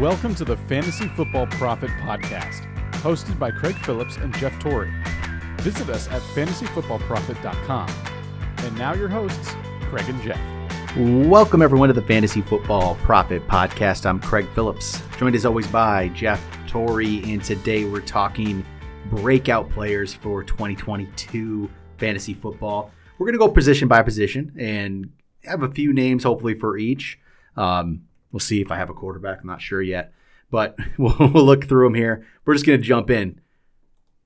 Welcome 0.00 0.34
to 0.36 0.46
the 0.46 0.56
Fantasy 0.56 1.08
Football 1.08 1.46
Prophet 1.48 1.90
Podcast, 2.00 2.62
hosted 3.02 3.38
by 3.38 3.50
Craig 3.50 3.76
Phillips 3.84 4.16
and 4.16 4.34
Jeff 4.38 4.58
Torrey. 4.58 4.90
Visit 5.58 5.90
us 5.90 6.08
at 6.08 6.22
fantasyfootballprophet.com. 6.22 7.90
And 8.64 8.78
now 8.78 8.94
your 8.94 9.10
hosts, 9.10 9.54
Craig 9.82 10.08
and 10.08 10.22
Jeff. 10.22 10.40
Welcome, 11.28 11.60
everyone, 11.60 11.88
to 11.88 11.92
the 11.92 12.00
Fantasy 12.00 12.40
Football 12.40 12.94
Prophet 13.02 13.46
Podcast. 13.46 14.06
I'm 14.06 14.20
Craig 14.20 14.46
Phillips, 14.54 15.02
joined 15.18 15.36
as 15.36 15.44
always 15.44 15.66
by 15.66 16.08
Jeff 16.08 16.42
Torrey, 16.66 17.22
and 17.30 17.44
today 17.44 17.84
we're 17.84 18.00
talking 18.00 18.64
breakout 19.10 19.68
players 19.68 20.14
for 20.14 20.42
2022 20.42 21.68
fantasy 21.98 22.32
football. 22.32 22.90
We're 23.18 23.26
going 23.26 23.38
to 23.38 23.46
go 23.46 23.52
position 23.52 23.86
by 23.86 24.00
position 24.00 24.54
and 24.58 25.12
have 25.44 25.62
a 25.62 25.70
few 25.70 25.92
names, 25.92 26.24
hopefully, 26.24 26.54
for 26.54 26.78
each. 26.78 27.18
Um, 27.54 28.04
we'll 28.32 28.40
see 28.40 28.60
if 28.60 28.70
I 28.70 28.76
have 28.76 28.90
a 28.90 28.94
quarterback. 28.94 29.40
I'm 29.40 29.46
not 29.46 29.62
sure 29.62 29.82
yet, 29.82 30.12
but 30.50 30.76
we'll, 30.98 31.16
we'll 31.18 31.44
look 31.44 31.64
through 31.66 31.86
them 31.86 31.94
here. 31.94 32.26
We're 32.44 32.54
just 32.54 32.66
going 32.66 32.80
to 32.80 32.86
jump 32.86 33.10
in. 33.10 33.40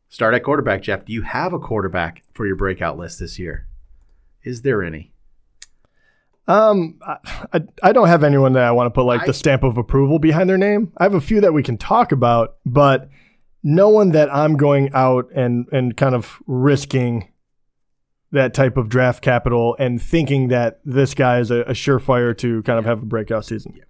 Start 0.09 0.35
at 0.35 0.45
quarterback, 0.45 0.83
Jeff. 0.83 1.05
Do 1.05 1.13
you 1.13 1.23
have 1.23 1.53
a 1.53 1.59
quarterback 1.59 2.23
for 2.33 2.47
your 2.47 2.57
breakout 2.57 2.97
list 2.97 3.19
this 3.19 3.39
year? 3.39 3.67
Is 4.45 4.63
there 4.63 4.83
any? 4.83 5.13
Um, 6.47 6.99
I, 7.53 7.63
I 7.83 7.93
don't 7.93 8.09
have 8.09 8.23
anyone 8.23 8.53
that 8.53 8.65
I 8.65 8.71
want 8.71 8.87
to 8.87 8.91
put 8.91 9.05
like 9.05 9.23
I- 9.23 9.27
the 9.27 9.33
stamp 9.33 9.65
of 9.65 9.79
approval 9.79 10.19
behind 10.19 10.49
their 10.49 10.59
name. 10.59 10.93
I 10.99 11.05
have 11.05 11.15
a 11.15 11.21
few 11.21 11.41
that 11.41 11.53
we 11.55 11.63
can 11.63 11.79
talk 11.79 12.13
about, 12.13 12.57
but 12.67 13.09
no 13.63 13.89
one 13.89 14.11
that 14.11 14.33
I'm 14.33 14.57
going 14.57 14.91
out 14.93 15.31
and 15.35 15.67
and 15.73 15.97
kind 15.97 16.15
of 16.15 16.43
risking 16.47 17.33
that 18.31 18.53
type 18.53 18.77
of 18.77 18.89
draft 18.89 19.23
capital 19.23 19.75
and 19.79 20.03
thinking 20.03 20.49
that 20.49 20.81
this 20.85 21.15
guy 21.15 21.39
is 21.39 21.51
a, 21.51 21.61
a 21.63 21.71
surefire 21.73 22.37
to 22.37 22.63
kind 22.65 22.79
of 22.79 22.85
have 22.85 23.01
a 23.03 23.07
breakout 23.07 23.45
season. 23.47 23.81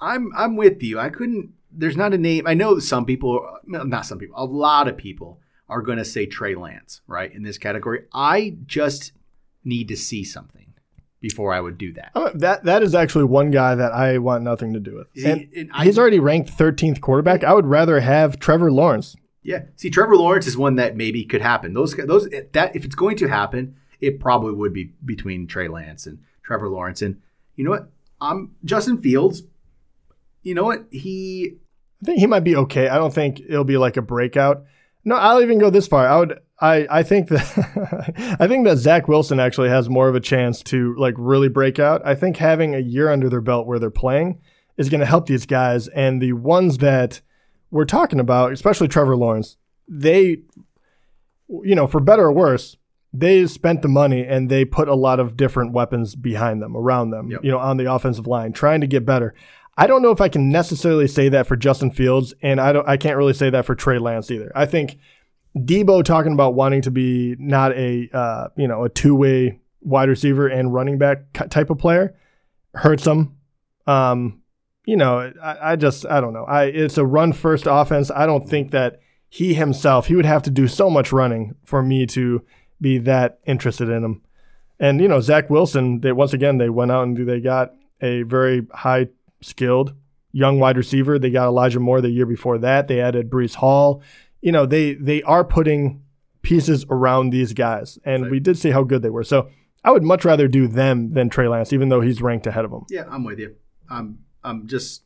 I'm 0.00 0.30
I'm 0.36 0.56
with 0.56 0.82
you. 0.82 0.98
I 0.98 1.08
couldn't. 1.10 1.52
There's 1.70 1.96
not 1.96 2.14
a 2.14 2.18
name. 2.18 2.46
I 2.46 2.54
know 2.54 2.78
some 2.78 3.04
people, 3.04 3.46
not 3.66 4.06
some 4.06 4.18
people, 4.18 4.36
a 4.42 4.44
lot 4.44 4.88
of 4.88 4.96
people 4.96 5.40
are 5.68 5.82
going 5.82 5.98
to 5.98 6.04
say 6.04 6.24
Trey 6.26 6.54
Lance, 6.54 7.02
right, 7.06 7.30
in 7.32 7.42
this 7.42 7.58
category. 7.58 8.04
I 8.12 8.56
just 8.66 9.12
need 9.64 9.88
to 9.88 9.96
see 9.96 10.24
something 10.24 10.72
before 11.20 11.52
I 11.52 11.60
would 11.60 11.76
do 11.76 11.92
that. 11.92 12.12
Uh, 12.14 12.30
That 12.34 12.64
that 12.64 12.82
is 12.82 12.94
actually 12.94 13.24
one 13.24 13.50
guy 13.50 13.74
that 13.74 13.92
I 13.92 14.18
want 14.18 14.44
nothing 14.44 14.72
to 14.72 14.80
do 14.80 14.94
with. 14.96 15.08
And 15.24 15.48
and 15.54 15.70
I- 15.72 15.84
he's 15.84 15.98
already 15.98 16.20
ranked 16.20 16.50
13th 16.50 17.00
quarterback. 17.00 17.44
I 17.44 17.52
would 17.52 17.66
rather 17.66 18.00
have 18.00 18.38
Trevor 18.38 18.72
Lawrence. 18.72 19.14
Yeah. 19.42 19.64
See, 19.76 19.90
Trevor 19.90 20.16
Lawrence 20.16 20.46
is 20.46 20.56
one 20.56 20.76
that 20.76 20.96
maybe 20.96 21.24
could 21.24 21.42
happen. 21.42 21.74
Those 21.74 21.94
those 21.94 22.28
that 22.52 22.74
if 22.74 22.84
it's 22.84 22.94
going 22.94 23.16
to 23.18 23.28
happen, 23.28 23.76
it 24.00 24.20
probably 24.20 24.52
would 24.54 24.72
be 24.72 24.92
between 25.04 25.46
Trey 25.46 25.68
Lance 25.68 26.06
and 26.06 26.18
Trevor 26.42 26.68
Lawrence. 26.68 27.02
And 27.02 27.20
you 27.56 27.64
know 27.64 27.70
what? 27.70 27.90
I'm 28.20 28.54
Justin 28.64 28.98
Fields. 28.98 29.42
You 30.48 30.54
know 30.54 30.64
what? 30.64 30.86
He 30.90 31.52
I 32.02 32.04
think 32.06 32.18
he 32.20 32.26
might 32.26 32.44
be 32.44 32.56
okay. 32.56 32.88
I 32.88 32.96
don't 32.96 33.12
think 33.12 33.40
it'll 33.40 33.64
be 33.64 33.76
like 33.76 33.96
a 33.96 34.02
breakout. 34.02 34.64
No, 35.04 35.16
I'll 35.16 35.40
even 35.42 35.58
go 35.58 35.70
this 35.70 35.86
far. 35.86 36.06
I 36.06 36.18
would. 36.18 36.38
I, 36.60 36.86
I 36.90 37.02
think 37.04 37.28
that 37.28 38.36
I 38.40 38.48
think 38.48 38.64
that 38.66 38.78
Zach 38.78 39.06
Wilson 39.08 39.38
actually 39.40 39.68
has 39.68 39.88
more 39.88 40.08
of 40.08 40.14
a 40.14 40.20
chance 40.20 40.62
to 40.64 40.94
like 40.96 41.14
really 41.16 41.48
break 41.48 41.78
out. 41.78 42.02
I 42.04 42.14
think 42.14 42.36
having 42.36 42.74
a 42.74 42.78
year 42.80 43.10
under 43.10 43.28
their 43.28 43.40
belt 43.40 43.66
where 43.66 43.78
they're 43.78 43.90
playing 43.90 44.40
is 44.76 44.88
going 44.88 45.00
to 45.00 45.06
help 45.06 45.26
these 45.26 45.46
guys. 45.46 45.88
And 45.88 46.20
the 46.20 46.32
ones 46.32 46.78
that 46.78 47.20
we're 47.70 47.84
talking 47.84 48.20
about, 48.20 48.52
especially 48.52 48.88
Trevor 48.88 49.16
Lawrence, 49.16 49.56
they, 49.88 50.38
you 51.48 51.74
know, 51.74 51.86
for 51.86 52.00
better 52.00 52.24
or 52.24 52.32
worse, 52.32 52.76
they 53.12 53.46
spent 53.46 53.82
the 53.82 53.88
money 53.88 54.24
and 54.26 54.50
they 54.50 54.64
put 54.64 54.88
a 54.88 54.94
lot 54.94 55.18
of 55.20 55.36
different 55.36 55.72
weapons 55.72 56.14
behind 56.14 56.60
them, 56.62 56.76
around 56.76 57.10
them, 57.10 57.30
Yep. 57.30 57.40
you 57.44 57.50
know, 57.50 57.58
on 57.58 57.76
the 57.76 57.92
offensive 57.92 58.26
line, 58.26 58.52
trying 58.52 58.80
to 58.80 58.86
get 58.86 59.04
better. 59.06 59.34
I 59.78 59.86
don't 59.86 60.02
know 60.02 60.10
if 60.10 60.20
I 60.20 60.28
can 60.28 60.50
necessarily 60.50 61.06
say 61.06 61.28
that 61.28 61.46
for 61.46 61.54
Justin 61.56 61.92
Fields, 61.92 62.34
and 62.42 62.60
I 62.60 62.72
don't. 62.72 62.86
I 62.88 62.96
can't 62.96 63.16
really 63.16 63.32
say 63.32 63.48
that 63.48 63.64
for 63.64 63.76
Trey 63.76 64.00
Lance 64.00 64.28
either. 64.28 64.50
I 64.56 64.66
think 64.66 64.98
Deebo 65.56 66.04
talking 66.04 66.32
about 66.32 66.54
wanting 66.54 66.82
to 66.82 66.90
be 66.90 67.36
not 67.38 67.72
a 67.76 68.10
uh, 68.12 68.48
you 68.56 68.66
know 68.66 68.82
a 68.82 68.88
two 68.88 69.14
way 69.14 69.60
wide 69.80 70.08
receiver 70.08 70.48
and 70.48 70.74
running 70.74 70.98
back 70.98 71.32
type 71.48 71.70
of 71.70 71.78
player 71.78 72.16
hurts 72.74 73.06
him. 73.06 73.36
Um, 73.86 74.42
you 74.84 74.96
know, 74.96 75.32
I, 75.40 75.72
I 75.72 75.76
just 75.76 76.04
I 76.06 76.20
don't 76.20 76.32
know. 76.32 76.44
I 76.44 76.64
it's 76.64 76.98
a 76.98 77.06
run 77.06 77.32
first 77.32 77.66
offense. 77.70 78.10
I 78.10 78.26
don't 78.26 78.48
think 78.48 78.72
that 78.72 78.98
he 79.28 79.54
himself 79.54 80.08
he 80.08 80.16
would 80.16 80.26
have 80.26 80.42
to 80.42 80.50
do 80.50 80.66
so 80.66 80.90
much 80.90 81.12
running 81.12 81.54
for 81.64 81.84
me 81.84 82.04
to 82.06 82.44
be 82.80 82.98
that 82.98 83.38
interested 83.46 83.88
in 83.88 84.02
him. 84.02 84.22
And 84.80 85.00
you 85.00 85.06
know, 85.06 85.20
Zach 85.20 85.50
Wilson. 85.50 86.00
They 86.00 86.10
once 86.10 86.32
again 86.32 86.58
they 86.58 86.68
went 86.68 86.90
out 86.90 87.04
and 87.04 87.28
they 87.28 87.40
got 87.40 87.74
a 88.00 88.22
very 88.22 88.66
high 88.72 89.08
skilled 89.40 89.94
young 90.32 90.58
wide 90.60 90.76
receiver. 90.76 91.18
They 91.18 91.30
got 91.30 91.46
Elijah 91.46 91.80
Moore 91.80 92.00
the 92.00 92.10
year 92.10 92.26
before 92.26 92.58
that. 92.58 92.86
They 92.88 93.00
added 93.00 93.30
Breece 93.30 93.54
Hall. 93.56 94.02
You 94.42 94.52
know, 94.52 94.66
they 94.66 94.94
they 94.94 95.22
are 95.22 95.44
putting 95.44 96.02
pieces 96.42 96.84
around 96.90 97.30
these 97.30 97.52
guys, 97.52 97.98
and 98.04 98.24
Right. 98.24 98.30
we 98.32 98.40
did 98.40 98.56
see 98.58 98.70
how 98.70 98.82
good 98.84 99.02
they 99.02 99.10
were. 99.10 99.24
So 99.24 99.48
I 99.84 99.90
would 99.90 100.02
much 100.02 100.24
rather 100.24 100.48
do 100.48 100.66
them 100.68 101.12
than 101.12 101.28
Trey 101.28 101.48
Lance, 101.48 101.72
even 101.72 101.88
though 101.88 102.00
he's 102.00 102.22
ranked 102.22 102.46
ahead 102.46 102.64
of 102.64 102.70
them. 102.70 102.84
Yeah, 102.90 103.04
I'm 103.10 103.24
with 103.24 103.38
you. 103.38 103.56
I'm 103.90 104.18
I'm 104.44 104.66
just 104.66 105.02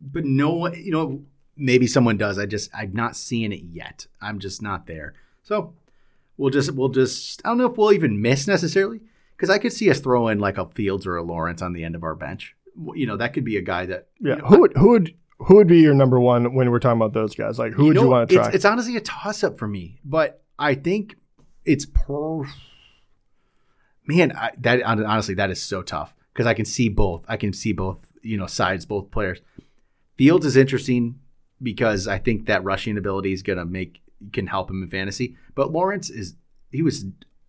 but 0.00 0.24
no 0.24 0.52
one 0.52 0.74
you 0.74 0.90
know, 0.90 1.22
maybe 1.56 1.86
someone 1.86 2.16
does. 2.16 2.38
I 2.38 2.46
just 2.46 2.70
I'm 2.74 2.92
not 2.92 3.16
seeing 3.16 3.52
it 3.52 3.62
yet. 3.62 4.06
I'm 4.20 4.38
just 4.38 4.60
not 4.60 4.86
there. 4.86 5.14
So 5.42 5.74
we'll 6.36 6.50
just 6.50 6.72
we'll 6.72 6.88
just 6.90 7.40
I 7.44 7.48
don't 7.48 7.58
know 7.58 7.70
if 7.70 7.78
we'll 7.78 7.92
even 7.92 8.20
miss 8.20 8.46
necessarily. 8.46 9.00
Because 9.36 9.50
I 9.50 9.58
could 9.58 9.72
see 9.72 9.90
us 9.90 9.98
throwing 10.00 10.38
like 10.38 10.58
a 10.58 10.66
Fields 10.66 11.06
or 11.06 11.16
a 11.16 11.22
Lawrence 11.22 11.60
on 11.62 11.72
the 11.72 11.82
end 11.84 11.94
of 11.96 12.04
our 12.04 12.14
bench. 12.14 12.54
You 12.94 13.06
know, 13.06 13.16
that 13.16 13.32
could 13.34 13.44
be 13.44 13.56
a 13.56 13.62
guy 13.62 13.86
that 13.86 14.08
Yeah. 14.20 14.36
you 14.36 14.42
know, 14.42 14.48
who 14.48 14.60
would 14.60 14.76
who 14.76 14.90
would 14.90 15.14
who 15.38 15.56
would 15.56 15.66
be 15.66 15.78
your 15.80 15.94
number 15.94 16.18
one 16.18 16.54
when 16.54 16.70
we're 16.70 16.78
talking 16.78 17.00
about 17.00 17.12
those 17.12 17.34
guys? 17.34 17.58
Like 17.58 17.72
who 17.72 17.86
would 17.86 17.96
you 17.96 18.06
want 18.08 18.28
to 18.30 18.36
try? 18.36 18.46
It's, 18.46 18.56
it's 18.56 18.64
honestly 18.64 18.96
a 18.96 19.00
toss 19.00 19.44
up 19.44 19.58
for 19.58 19.68
me, 19.68 20.00
but 20.04 20.42
I 20.58 20.74
think 20.74 21.16
it's 21.64 21.86
per. 21.86 22.44
Man, 24.06 24.32
I, 24.32 24.50
that 24.58 24.82
honestly, 24.82 25.34
that 25.34 25.50
is 25.50 25.62
so 25.62 25.82
tough 25.82 26.14
because 26.32 26.46
I 26.46 26.54
can 26.54 26.64
see 26.64 26.88
both. 26.88 27.24
I 27.28 27.36
can 27.36 27.52
see 27.52 27.72
both, 27.72 28.12
you 28.22 28.36
know, 28.36 28.46
sides, 28.46 28.84
both 28.84 29.10
players. 29.10 29.40
Fields 30.16 30.44
is 30.44 30.56
interesting 30.56 31.20
because 31.62 32.06
I 32.06 32.18
think 32.18 32.46
that 32.46 32.62
rushing 32.64 32.98
ability 32.98 33.32
is 33.32 33.42
gonna 33.42 33.64
make 33.64 34.00
can 34.32 34.46
help 34.46 34.70
him 34.70 34.82
in 34.82 34.88
fantasy. 34.90 35.36
But 35.54 35.72
Lawrence 35.72 36.10
is 36.10 36.36
he 36.70 36.82
was, 36.82 37.06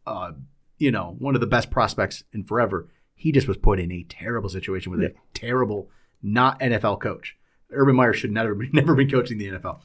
uh, 0.08 0.32
you 0.78 0.92
know, 0.92 1.16
one 1.20 1.36
of 1.36 1.42
the 1.42 1.48
best 1.48 1.72
prospects 1.72 2.24
in 2.32 2.44
forever. 2.44 2.88
He 3.16 3.32
just 3.32 3.48
was 3.48 3.58
put 3.58 3.80
in 3.80 3.92
a 3.92 4.04
terrible 4.04 4.50
situation 4.50 4.92
with 4.92 5.02
a 5.02 5.14
terrible, 5.34 5.90
not 6.22 6.60
NFL 6.60 7.00
coach. 7.02 7.36
Urban 7.72 7.96
Meyer 7.96 8.14
should 8.14 8.32
never 8.32 8.54
be, 8.56 8.70
never 8.74 8.94
be 8.96 9.06
coaching 9.06 9.38
the 9.38 9.48
NFL. 9.48 9.80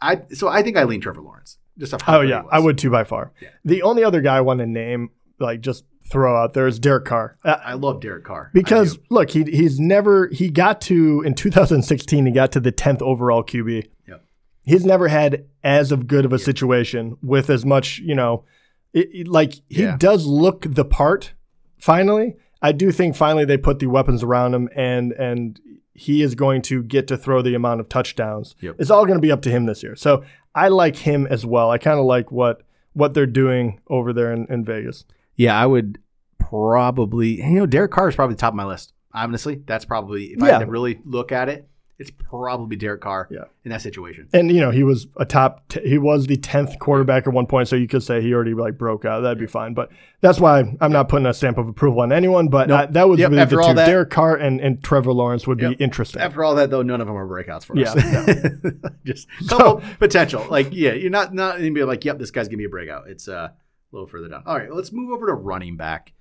I 0.00 0.22
so 0.34 0.48
I 0.48 0.62
think 0.62 0.76
I 0.76 0.84
lean 0.84 1.00
Trevor 1.00 1.22
Lawrence. 1.22 1.58
Just 1.78 1.94
oh 2.06 2.20
yeah. 2.20 2.42
I 2.50 2.58
would 2.58 2.78
too 2.78 2.90
by 2.90 3.04
far. 3.04 3.32
Yeah. 3.40 3.48
The 3.64 3.82
only 3.82 4.04
other 4.04 4.20
guy 4.20 4.36
I 4.36 4.40
want 4.42 4.60
to 4.60 4.66
name, 4.66 5.10
like 5.38 5.60
just 5.60 5.84
throw 6.08 6.36
out 6.40 6.54
there 6.54 6.66
is 6.66 6.78
Derek 6.78 7.04
Carr. 7.04 7.36
Uh, 7.44 7.56
I 7.64 7.74
love 7.74 8.00
Derek 8.00 8.24
Carr 8.24 8.50
because 8.54 8.98
look, 9.10 9.30
he 9.30 9.42
he's 9.44 9.80
never 9.80 10.28
he 10.28 10.48
got 10.50 10.80
to 10.82 11.22
in 11.22 11.34
2016 11.34 12.26
he 12.26 12.32
got 12.32 12.52
to 12.52 12.60
the 12.60 12.72
10th 12.72 13.02
overall 13.02 13.42
QB. 13.42 13.88
Yep. 14.06 14.24
He's 14.64 14.84
never 14.86 15.08
had 15.08 15.46
as 15.64 15.92
of 15.92 16.06
good 16.06 16.24
of 16.24 16.32
a 16.32 16.38
situation 16.38 17.16
with 17.22 17.50
as 17.50 17.64
much, 17.66 17.98
you 17.98 18.14
know, 18.14 18.44
it, 18.92 19.08
it- 19.12 19.28
like 19.28 19.54
he 19.68 19.82
Yeah. 19.82 19.96
does 19.98 20.26
look 20.26 20.64
the 20.68 20.84
part 20.84 21.32
finally. 21.78 22.36
I 22.62 22.72
do 22.72 22.90
think 22.90 23.16
finally 23.16 23.44
they 23.44 23.56
put 23.58 23.78
the 23.78 23.86
weapons 23.86 24.22
around 24.22 24.54
him 24.54 24.68
and 24.74 25.12
and 25.12 25.60
he 25.92 26.20
is 26.22 26.34
going 26.34 26.60
to 26.62 26.82
get 26.82 27.06
to 27.08 27.16
throw 27.16 27.40
the 27.42 27.54
amount 27.54 27.80
of 27.80 27.88
touchdowns. 27.88 28.54
Yep. 28.60 28.76
It's 28.78 28.90
all 28.90 29.06
going 29.06 29.16
to 29.18 29.22
be 29.22 29.32
up 29.32 29.40
to 29.42 29.50
him 29.50 29.64
this 29.66 29.82
year. 29.82 29.96
So 29.96 30.24
I 30.54 30.68
like 30.68 30.96
him 30.96 31.26
as 31.26 31.46
well. 31.46 31.70
I 31.70 31.78
kind 31.78 31.98
of 31.98 32.04
like 32.04 32.30
what 32.30 32.62
what 32.92 33.14
they're 33.14 33.26
doing 33.26 33.80
over 33.88 34.12
there 34.12 34.32
in, 34.32 34.46
in 34.50 34.64
Vegas. 34.64 35.04
yeah, 35.36 35.58
I 35.58 35.66
would 35.66 35.98
probably 36.38 37.42
you 37.42 37.50
know 37.58 37.66
Derek 37.66 37.90
Carr 37.90 38.08
is 38.08 38.14
probably 38.16 38.36
top 38.36 38.52
of 38.52 38.56
my 38.56 38.64
list. 38.64 38.92
Honestly, 39.12 39.62
that's 39.66 39.84
probably 39.84 40.26
if 40.32 40.42
I 40.42 40.46
Yeah. 40.46 40.52
had 40.54 40.58
to 40.60 40.70
really 40.70 41.00
look 41.04 41.32
at 41.32 41.48
it, 41.48 41.68
it's 41.98 42.10
probably 42.10 42.76
Derek 42.76 43.00
Carr 43.00 43.26
Yeah. 43.30 43.44
in 43.64 43.70
that 43.70 43.80
situation. 43.80 44.28
And 44.34 44.50
you 44.50 44.60
know 44.60 44.70
he 44.70 44.82
was 44.82 45.06
a 45.16 45.24
top. 45.24 45.66
T- 45.68 45.80
he 45.88 45.96
was 45.96 46.26
the 46.26 46.36
tenth 46.36 46.78
quarterback 46.78 47.26
at 47.26 47.32
one 47.32 47.46
point, 47.46 47.68
so 47.68 47.76
you 47.76 47.88
could 47.88 48.02
say 48.02 48.20
he 48.20 48.34
already 48.34 48.52
like 48.52 48.76
broke 48.76 49.04
out. 49.06 49.20
That'd 49.20 49.38
be 49.38 49.46
fine. 49.46 49.72
But 49.72 49.88
that's 50.20 50.38
why 50.38 50.76
I'm 50.80 50.92
not 50.92 51.08
putting 51.08 51.24
a 51.26 51.32
stamp 51.32 51.56
of 51.56 51.68
approval 51.68 52.02
on 52.02 52.12
anyone. 52.12 52.48
But 52.48 52.68
No. 52.68 52.76
I- 52.76 52.86
that 52.86 53.08
was 53.08 53.18
Yep, 53.18 53.30
really 53.30 53.42
after 53.42 53.56
the 53.56 53.62
all 53.62 53.68
two. 53.68 53.74
that- 53.76 53.86
Derek 53.86 54.10
Carr 54.10 54.36
and, 54.36 54.60
and 54.60 54.84
Trevor 54.84 55.12
Lawrence 55.12 55.46
would 55.46 55.58
Yep. 55.58 55.78
be 55.78 55.84
interesting. 55.84 56.20
After 56.20 56.44
all 56.44 56.54
that, 56.56 56.68
though, 56.68 56.82
none 56.82 57.00
of 57.00 57.06
them 57.06 57.16
are 57.16 57.26
breakouts 57.26 57.64
for 57.64 57.78
us. 57.78 57.94
Yeah, 57.96 58.70
Just 59.06 59.26
a 59.40 59.48
couple 59.48 59.82
potential. 59.98 60.46
Like, 60.50 60.68
yeah, 60.72 60.92
you're 60.92 61.08
not 61.10 61.32
not 61.32 61.58
be 61.58 61.82
like, 61.84 62.04
yep, 62.04 62.18
this 62.18 62.30
guy's 62.30 62.48
gonna 62.48 62.58
be 62.58 62.64
a 62.64 62.68
breakout. 62.68 63.08
It's 63.08 63.26
uh, 63.26 63.48
a 63.50 63.52
little 63.92 64.06
further 64.06 64.28
down. 64.28 64.42
All 64.44 64.58
right, 64.58 64.70
let's 64.70 64.92
move 64.92 65.10
over 65.12 65.26
to 65.28 65.32
running 65.32 65.76
back. 65.78 66.12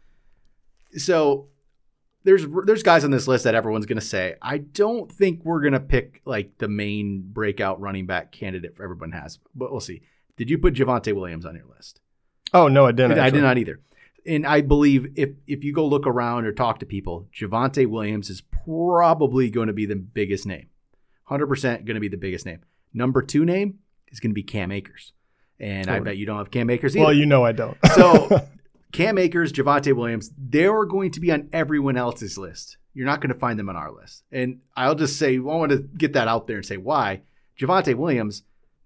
So 0.93 1.47
there's 2.25 2.45
there's 2.65 2.83
guys 2.83 3.05
on 3.05 3.11
this 3.11 3.27
list 3.27 3.45
that 3.45 3.55
everyone's 3.55 3.85
gonna 3.85 4.01
say. 4.01 4.35
I 4.41 4.57
don't 4.57 5.09
think 5.11 5.45
we're 5.45 5.61
gonna 5.61 5.79
pick 5.79 6.21
like 6.25 6.57
the 6.57 6.67
main 6.67 7.21
breakout 7.25 7.79
running 7.79 8.05
back 8.05 8.31
candidate 8.31 8.75
for 8.75 8.83
everyone 8.83 9.11
has, 9.11 9.39
but 9.53 9.71
we'll 9.71 9.79
see. 9.79 10.01
Did 10.35 10.49
you 10.49 10.57
put 10.57 10.73
Javonte 10.73 11.13
Williams 11.13 11.45
on 11.45 11.55
your 11.55 11.65
list? 11.73 12.01
oh 12.53 12.67
no, 12.67 12.85
I 12.87 12.91
didn't. 12.91 13.19
I 13.19 13.29
did 13.29 13.41
not 13.41 13.57
either. 13.57 13.79
And 14.25 14.45
I 14.45 14.61
believe 14.61 15.13
if 15.15 15.31
if 15.45 15.63
you 15.63 15.71
go 15.71 15.85
look 15.85 16.07
around 16.07 16.45
or 16.45 16.51
talk 16.51 16.79
to 16.79 16.85
people, 16.85 17.27
Javonte 17.33 17.87
Williams 17.87 18.29
is 18.29 18.41
probably 18.41 19.49
going 19.49 19.67
to 19.67 19.73
be 19.73 19.85
the 19.85 19.95
biggest 19.95 20.45
name. 20.47 20.69
100% 21.29 21.85
going 21.85 21.95
to 21.95 21.99
be 21.99 22.07
the 22.07 22.17
biggest 22.17 22.45
name. 22.45 22.61
Number 22.93 23.21
two 23.21 23.45
name 23.45 23.79
is 24.09 24.19
going 24.19 24.31
to 24.31 24.35
be 24.35 24.43
Cam 24.43 24.71
Akers. 24.71 25.13
And 25.59 25.89
I 25.89 25.99
bet 25.99 26.17
you 26.17 26.25
don't 26.25 26.37
have 26.37 26.51
Cam 26.51 26.69
Akers 26.69 26.95
either. 26.95 27.05
Well, 27.05 27.13
you 27.13 27.25
know 27.25 27.43
I 27.43 27.51
don't. 27.51 27.77
so 27.93 28.47
Cam 28.91 29.17
Akers, 29.17 29.51
Javonte 29.51 29.93
Williams, 29.95 30.31
they 30.37 30.65
are 30.65 30.85
going 30.85 31.11
to 31.11 31.19
be 31.19 31.31
on 31.31 31.49
everyone 31.51 31.97
else's 31.97 32.37
list. 32.37 32.77
You're 32.93 33.05
not 33.05 33.19
going 33.19 33.33
to 33.33 33.39
find 33.39 33.59
them 33.59 33.69
on 33.69 33.75
our 33.75 33.91
list. 33.91 34.23
And 34.31 34.61
I'll 34.75 34.95
just 34.95 35.19
say, 35.19 35.35
I 35.35 35.39
want 35.39 35.71
to 35.71 35.79
get 35.79 36.13
that 36.13 36.29
out 36.29 36.47
there 36.47 36.57
and 36.57 36.65
say 36.65 36.77
why. 36.77 37.21
Javonte 37.59 37.95
Williams 37.95 38.43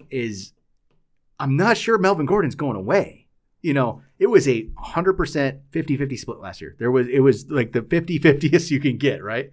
is, 0.10 0.54
I'm 1.40 1.56
not 1.56 1.78
sure 1.78 1.98
Melvin 1.98 2.26
Gordon's 2.26 2.56
going 2.56 2.76
away. 2.76 3.28
You 3.62 3.74
know, 3.74 4.02
it 4.18 4.28
was 4.28 4.48
a 4.48 4.64
100% 4.64 5.60
50 5.72 5.98
50 5.98 6.18
split 6.18 6.40
last 6.40 6.62
year. 6.62 6.76
There 6.80 6.92
was, 6.92 7.08
it 7.08 7.20
was 7.20 7.50
like 7.52 7.74
the 7.74 7.84
50 7.84 8.20
50th 8.20 8.72
you 8.72 8.80
can 8.80 8.98
get, 8.98 9.24
right? 9.24 9.52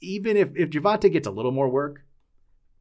Even 0.00 0.36
if, 0.36 0.54
if 0.54 0.70
Javonte 0.70 1.10
gets 1.10 1.26
a 1.26 1.30
little 1.30 1.52
more 1.52 1.68
work, 1.68 2.04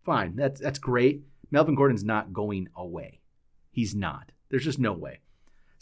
fine. 0.03 0.35
That's, 0.35 0.59
that's 0.59 0.79
great. 0.79 1.23
Melvin 1.51 1.75
Gordon's 1.75 2.03
not 2.03 2.33
going 2.33 2.67
away. 2.75 3.21
He's 3.71 3.95
not. 3.95 4.31
There's 4.50 4.65
just 4.65 4.79
no 4.79 4.94
way. 4.94 5.19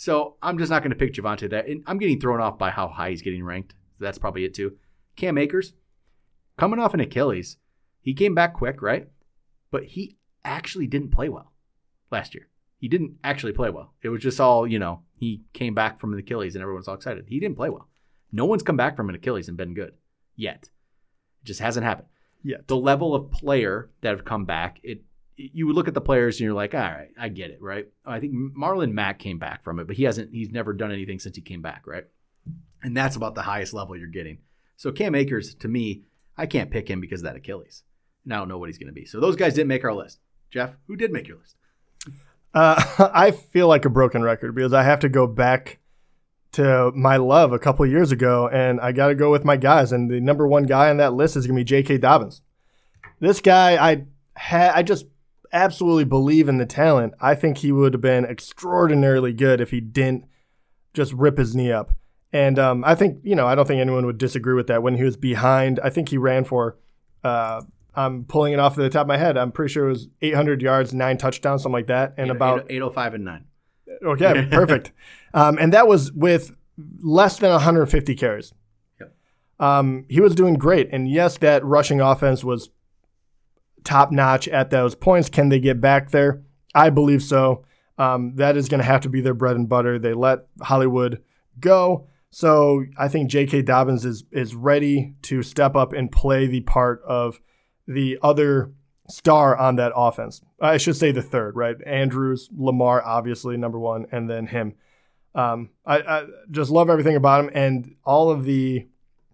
So 0.03 0.35
I'm 0.41 0.57
just 0.57 0.69
not 0.69 0.83
going 0.83 0.89
to 0.89 0.97
pick 0.97 1.13
Javonte 1.13 1.49
that. 1.51 1.65
And 1.69 1.81
I'm 1.87 1.97
getting 1.97 2.19
thrown 2.19 2.41
off 2.41 2.57
by 2.57 2.71
how 2.71 2.89
high 2.89 3.11
he's 3.11 3.21
getting 3.21 3.41
ranked. 3.41 3.73
That's 4.01 4.17
probably 4.17 4.43
it 4.43 4.53
too. 4.53 4.75
Cam 5.15 5.37
Akers, 5.37 5.75
coming 6.57 6.77
off 6.77 6.93
an 6.93 6.99
Achilles, 6.99 7.55
he 8.01 8.13
came 8.13 8.35
back 8.35 8.53
quick, 8.53 8.81
right? 8.81 9.07
But 9.71 9.85
he 9.85 10.17
actually 10.43 10.87
didn't 10.87 11.11
play 11.11 11.29
well 11.29 11.53
last 12.11 12.35
year. 12.35 12.49
He 12.79 12.89
didn't 12.89 13.13
actually 13.23 13.53
play 13.53 13.69
well. 13.69 13.93
It 14.01 14.09
was 14.09 14.21
just 14.21 14.41
all, 14.41 14.67
you 14.67 14.77
know, 14.77 15.03
he 15.17 15.43
came 15.53 15.73
back 15.73 16.01
from 16.01 16.11
an 16.11 16.19
Achilles 16.19 16.55
and 16.55 16.61
everyone's 16.61 16.89
all 16.89 16.95
excited. 16.95 17.23
He 17.29 17.39
didn't 17.39 17.55
play 17.55 17.69
well. 17.69 17.87
No 18.29 18.43
one's 18.43 18.61
come 18.61 18.75
back 18.75 18.97
from 18.97 19.07
an 19.07 19.15
Achilles 19.15 19.47
and 19.47 19.55
been 19.55 19.73
good 19.73 19.93
yet. 20.35 20.69
It 21.43 21.45
just 21.45 21.61
hasn't 21.61 21.85
happened. 21.85 22.09
Yeah. 22.43 22.57
The 22.67 22.75
level 22.75 23.15
of 23.15 23.31
player 23.31 23.89
that 24.01 24.09
have 24.09 24.25
come 24.25 24.43
back, 24.43 24.81
it 24.83 25.03
you 25.35 25.67
would 25.67 25.75
look 25.75 25.87
at 25.87 25.93
the 25.93 26.01
players 26.01 26.35
and 26.35 26.45
you're 26.45 26.53
like, 26.53 26.73
all 26.73 26.81
right, 26.81 27.09
I 27.19 27.29
get 27.29 27.51
it, 27.51 27.61
right? 27.61 27.87
I 28.05 28.19
think 28.19 28.33
Marlon 28.33 28.91
Mack 28.91 29.19
came 29.19 29.39
back 29.39 29.63
from 29.63 29.79
it, 29.79 29.87
but 29.87 29.95
he 29.95 30.03
hasn't, 30.03 30.33
he's 30.33 30.51
never 30.51 30.73
done 30.73 30.91
anything 30.91 31.19
since 31.19 31.35
he 31.35 31.41
came 31.41 31.61
back, 31.61 31.83
right? 31.85 32.05
And 32.83 32.95
that's 32.95 33.15
about 33.15 33.35
the 33.35 33.41
highest 33.41 33.73
level 33.73 33.95
you're 33.95 34.07
getting. 34.07 34.39
So 34.75 34.91
Cam 34.91 35.15
Akers, 35.15 35.55
to 35.55 35.67
me, 35.67 36.03
I 36.37 36.45
can't 36.45 36.71
pick 36.71 36.89
him 36.89 36.99
because 36.99 37.21
of 37.21 37.25
that 37.25 37.35
Achilles. 37.35 37.83
And 38.25 38.33
I 38.33 38.37
don't 38.37 38.47
know 38.47 38.57
what 38.57 38.69
he's 38.69 38.77
going 38.77 38.87
to 38.87 38.93
be. 38.93 39.05
So 39.05 39.19
those 39.19 39.35
guys 39.35 39.53
didn't 39.53 39.67
make 39.69 39.83
our 39.83 39.93
list. 39.93 40.19
Jeff, 40.51 40.75
who 40.87 40.95
did 40.95 41.11
make 41.11 41.27
your 41.27 41.37
list? 41.37 41.55
Uh, 42.53 43.09
I 43.13 43.31
feel 43.31 43.67
like 43.67 43.85
a 43.85 43.89
broken 43.89 44.21
record 44.23 44.53
because 44.53 44.73
I 44.73 44.83
have 44.83 44.99
to 45.01 45.09
go 45.09 45.27
back 45.27 45.79
to 46.53 46.91
my 46.91 47.17
love 47.17 47.51
a 47.51 47.59
couple 47.59 47.85
years 47.85 48.11
ago, 48.11 48.47
and 48.47 48.79
I 48.79 48.91
got 48.91 49.07
to 49.07 49.15
go 49.15 49.31
with 49.31 49.43
my 49.43 49.57
guys. 49.57 49.91
And 49.91 50.09
the 50.09 50.21
number 50.21 50.47
one 50.47 50.63
guy 50.63 50.89
on 50.89 50.97
that 50.97 51.13
list 51.13 51.35
is 51.35 51.47
going 51.47 51.55
to 51.55 51.61
be 51.61 51.65
J.K. 51.65 51.97
Dobbins. 51.97 52.41
This 53.19 53.41
guy, 53.41 53.75
I 53.91 54.05
ha- 54.37 54.73
I 54.75 54.83
just 54.83 55.05
absolutely 55.53 56.03
believe 56.03 56.49
in 56.49 56.57
the 56.57 56.65
talent. 56.65 57.13
I 57.21 57.35
think 57.35 57.59
he 57.59 57.71
would 57.71 57.93
have 57.93 58.01
been 58.01 58.25
extraordinarily 58.25 59.31
good 59.33 59.61
if 59.61 59.71
he 59.71 59.79
didn't 59.79 60.25
just 60.93 61.13
rip 61.13 61.37
his 61.37 61.55
knee 61.55 61.71
up. 61.71 61.95
And 62.31 62.57
um, 62.57 62.83
I 62.83 62.95
think 62.95 63.19
you 63.23 63.35
know, 63.35 63.45
I 63.47 63.53
don't 63.55 63.67
think 63.67 63.79
anyone 63.79 64.05
would 64.07 64.17
disagree 64.17 64.55
with 64.55 64.67
that. 64.67 64.81
When 64.83 64.95
he 64.95 65.03
was 65.03 65.15
behind, 65.17 65.79
I 65.83 65.89
think 65.89 66.09
he 66.09 66.17
ran 66.17 66.43
for. 66.43 66.77
Uh, 67.23 67.61
I'm 67.95 68.23
pulling 68.25 68.53
it 68.53 68.59
off 68.59 68.75
the 68.75 68.89
top 68.89 69.01
of 69.03 69.07
my 69.07 69.17
head. 69.17 69.37
I'm 69.37 69.51
pretty 69.51 69.71
sure 69.71 69.85
it 69.85 69.89
was 69.91 70.07
800 70.23 70.63
yards, 70.63 70.95
nine 70.95 71.15
touchdowns, 71.17 71.61
something 71.61 71.73
like 71.73 71.87
that, 71.87 72.15
and 72.17 72.27
Eight- 72.31 72.35
about 72.35 72.61
eight- 72.71 72.77
805 72.77 73.13
and 73.13 73.23
9. 73.25 73.45
Okay, 74.03 74.47
perfect. 74.51 74.91
Um, 75.35 75.59
and 75.61 75.71
that 75.73 75.87
was 75.87 76.11
with 76.11 76.55
less 77.03 77.37
than 77.37 77.51
150 77.51 78.15
carries. 78.15 78.51
Yep. 78.99 79.15
Um, 79.59 80.05
he 80.09 80.19
was 80.21 80.33
doing 80.33 80.55
great. 80.55 80.89
And 80.91 81.07
yes, 81.07 81.37
that 81.37 81.63
rushing 81.63 82.01
offense 82.01 82.43
was 82.43 82.71
top 83.83 84.11
notch 84.11 84.47
at 84.47 84.69
those 84.69 84.95
points. 84.95 85.29
Can 85.29 85.49
they 85.49 85.59
get 85.59 85.81
back 85.81 86.11
there? 86.11 86.43
I 86.73 86.89
believe 86.89 87.23
so. 87.23 87.65
Um, 87.97 88.35
that 88.35 88.57
is 88.57 88.69
going 88.69 88.79
to 88.79 88.85
have 88.85 89.01
to 89.01 89.09
be 89.09 89.21
their 89.21 89.33
bread 89.33 89.55
and 89.55 89.69
butter. 89.69 89.99
They 89.99 90.13
let 90.13 90.39
Hollywood 90.61 91.21
go. 91.59 92.07
So 92.31 92.83
I 92.97 93.07
think 93.09 93.29
J.K. 93.29 93.61
Dobbins 93.61 94.05
is 94.05 94.23
is 94.31 94.55
ready 94.55 95.13
to 95.23 95.43
step 95.43 95.75
up 95.75 95.93
and 95.93 96.11
play 96.11 96.47
the 96.47 96.61
part 96.61 97.03
of 97.03 97.39
the 97.87 98.17
other 98.23 98.73
star 99.07 99.55
on 99.55 99.75
that 99.75 99.91
offense. 99.95 100.41
I 100.59 100.77
should 100.77 100.95
say 100.95 101.11
the 101.11 101.21
third, 101.21 101.55
right? 101.55 101.75
Andrews, 101.85 102.49
Lamar, 102.55 103.03
obviously 103.03 103.57
number 103.57 103.77
one, 103.77 104.07
and 104.11 104.27
then 104.29 104.47
him. 104.47 104.73
Um, 105.35 105.69
I, 105.85 105.99
I 105.99 106.25
just 106.49 106.71
love 106.71 106.89
everything 106.89 107.15
about 107.15 107.45
him 107.45 107.51
and 107.53 107.95
all 108.03 108.31
of 108.31 108.45
the 108.45 108.87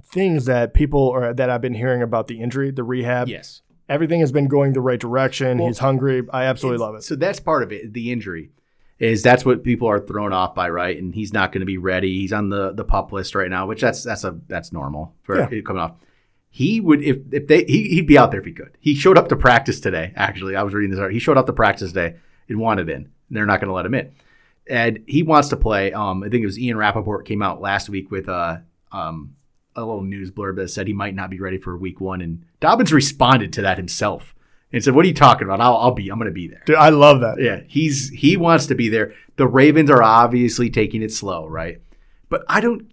things 0.06 0.46
that 0.46 0.74
people 0.74 1.02
or 1.02 1.34
that 1.34 1.50
I've 1.50 1.62
been 1.62 1.74
hearing 1.74 2.02
about 2.02 2.28
the 2.28 2.42
injury, 2.42 2.72
the 2.72 2.84
rehab. 2.84 3.28
Yes. 3.28 3.62
Everything 3.90 4.20
has 4.22 4.32
been 4.32 4.48
going 4.48 4.74
the 4.74 4.82
right 4.82 5.00
direction. 5.00 5.58
Well, 5.58 5.68
He's 5.68 5.80
hungry. 5.80 6.24
I 6.32 6.44
absolutely 6.46 6.78
love 6.86 6.96
it. 6.96 7.04
So 7.04 7.16
that's 7.16 7.40
part 7.40 7.64
of 7.64 7.72
it. 7.72 7.92
The 7.92 8.12
injury 8.12 8.52
is 9.00 9.24
that's 9.24 9.44
what 9.44 9.64
people 9.64 9.88
are 9.88 10.00
thrown 10.00 10.32
off 10.32 10.54
by, 10.54 10.70
right? 10.70 10.98
And 10.98 11.16
he's 11.16 11.34
not 11.34 11.52
going 11.52 11.62
to 11.62 11.66
be 11.66 11.78
ready. 11.78 12.20
He's 12.20 12.32
on 12.34 12.50
the 12.50 12.72
the 12.72 12.84
pup 12.84 13.12
list 13.12 13.34
right 13.36 13.50
now, 13.50 13.66
which 13.66 13.82
that's 13.82 14.04
that's 14.04 14.24
a 14.24 14.38
that's 14.48 14.72
normal 14.72 15.14
for 15.24 15.38
Yeah. 15.38 15.62
coming 15.62 15.82
off. 15.82 15.94
He 16.52 16.80
would 16.82 17.02
if 17.02 17.18
if 17.32 17.48
they 17.48 17.64
he, 17.64 17.90
he'd 17.90 18.08
be 18.08 18.18
out 18.18 18.32
there 18.32 18.40
if 18.40 18.46
he 18.46 18.52
could. 18.54 18.78
He 18.80 18.94
showed 18.96 19.18
up 19.18 19.28
to 19.30 19.36
practice 19.36 19.80
today. 19.80 20.14
Actually, 20.16 20.56
I 20.56 20.64
was 20.64 20.74
reading 20.74 20.92
this. 20.92 21.00
Article. 21.00 21.14
He 21.14 21.20
showed 21.20 21.38
up 21.38 21.46
to 21.48 21.54
practice 21.54 21.90
today 21.92 22.16
and 22.48 22.60
wanted 22.60 22.90
in. 22.90 23.12
They're 23.30 23.46
not 23.46 23.60
going 23.62 23.70
to 23.70 23.74
let 23.74 23.86
him 23.86 23.94
in, 23.94 24.12
and 24.68 25.04
he 25.08 25.22
wants 25.24 25.50
to 25.50 25.58
play. 25.58 25.94
Um, 25.94 26.24
I 26.24 26.30
think 26.30 26.42
it 26.44 26.48
was 26.48 26.58
Ian 26.60 26.78
Rapoport 26.78 27.26
came 27.28 27.42
out 27.44 27.62
last 27.62 27.88
week 27.90 28.10
with 28.12 28.28
a 28.28 28.64
um 28.92 29.36
a 29.82 29.86
little 29.86 30.04
news 30.04 30.32
blurb 30.32 30.58
that 30.58 30.70
said 30.70 30.88
he 30.88 30.94
might 30.94 31.16
not 31.16 31.30
be 31.30 31.40
ready 31.40 31.58
for 31.58 31.78
week 31.78 32.00
one, 32.00 32.22
and 32.22 32.46
Dobbins 32.60 32.94
responded 32.94 33.54
to 33.54 33.62
that 33.62 33.78
himself 33.78 34.36
and 34.72 34.84
said, 34.84 34.94
"What 34.94 35.06
are 35.06 35.08
you 35.08 35.14
talking 35.14 35.46
about? 35.46 35.62
I'll, 35.62 35.78
I'll 35.78 35.92
be. 35.92 36.10
I'm 36.10 36.20
going 36.20 36.28
to 36.28 36.34
be 36.34 36.48
there." 36.48 36.64
Dude, 36.66 36.76
I 36.76 36.90
love 36.90 37.22
that. 37.22 37.42
Yeah, 37.42 37.62
he's 37.68 38.10
he 38.10 38.38
wants 38.38 38.68
to 38.68 38.76
be 38.76 38.90
there. 38.90 39.14
The 39.38 39.48
Ravens 39.48 39.90
are 39.90 40.04
obviously 40.04 40.70
taking 40.70 41.02
it 41.02 41.12
slow, 41.12 41.48
right? 41.48 41.82
But 42.30 42.44
I 42.48 42.62
don't. 42.62 42.92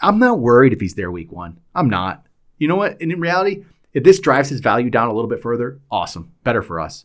I'm 0.00 0.18
not 0.18 0.38
worried 0.38 0.72
if 0.72 0.80
he's 0.80 0.94
there 0.94 1.10
week 1.10 1.32
one. 1.32 1.60
I'm 1.74 1.90
not. 1.90 2.26
You 2.58 2.68
know 2.68 2.76
what? 2.76 3.00
And 3.00 3.12
in 3.12 3.20
reality, 3.20 3.64
if 3.92 4.04
this 4.04 4.20
drives 4.20 4.48
his 4.48 4.60
value 4.60 4.90
down 4.90 5.08
a 5.08 5.12
little 5.12 5.28
bit 5.28 5.42
further, 5.42 5.80
awesome, 5.90 6.32
better 6.44 6.62
for 6.62 6.80
us, 6.80 7.04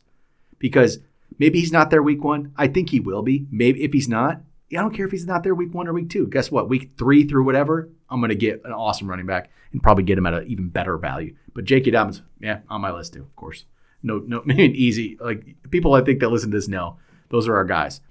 because 0.59 0.99
maybe 1.39 1.59
he's 1.59 1.71
not 1.71 1.89
there 1.89 2.03
week 2.03 2.23
one. 2.23 2.53
I 2.57 2.67
think 2.67 2.89
he 2.89 2.99
will 2.99 3.23
be. 3.23 3.47
Maybe 3.51 3.83
if 3.83 3.93
he's 3.93 4.07
not, 4.07 4.41
I 4.71 4.75
don't 4.81 4.93
care 4.93 5.05
if 5.05 5.11
he's 5.11 5.25
not 5.25 5.43
there 5.43 5.53
week 5.55 5.73
one 5.73 5.87
or 5.87 5.93
week 5.93 6.09
two. 6.09 6.27
Guess 6.27 6.51
what? 6.51 6.69
Week 6.69 6.91
three 6.97 7.27
through 7.27 7.43
whatever, 7.45 7.89
I'm 8.09 8.19
going 8.19 8.29
to 8.29 8.35
get 8.35 8.61
an 8.65 8.71
awesome 8.71 9.07
running 9.09 9.25
back 9.25 9.49
and 9.71 9.81
probably 9.81 10.03
get 10.03 10.17
him 10.17 10.25
at 10.25 10.33
an 10.33 10.47
even 10.47 10.69
better 10.69 10.97
value. 10.97 11.35
But 11.53 11.65
J.K. 11.65 11.91
Dobbins, 11.91 12.21
yeah, 12.39 12.59
on 12.69 12.81
my 12.81 12.91
list 12.91 13.13
too, 13.13 13.21
of 13.21 13.35
course. 13.35 13.65
No, 14.03 14.19
no, 14.19 14.41
maybe 14.45 14.71
easy. 14.83 15.17
Like 15.19 15.55
people, 15.69 15.93
I 15.93 16.01
think 16.01 16.19
that 16.19 16.29
listen 16.29 16.51
to 16.51 16.57
this 16.57 16.67
know 16.67 16.97
those 17.29 17.47
are 17.47 17.55
our 17.55 17.65
guys, 17.65 18.01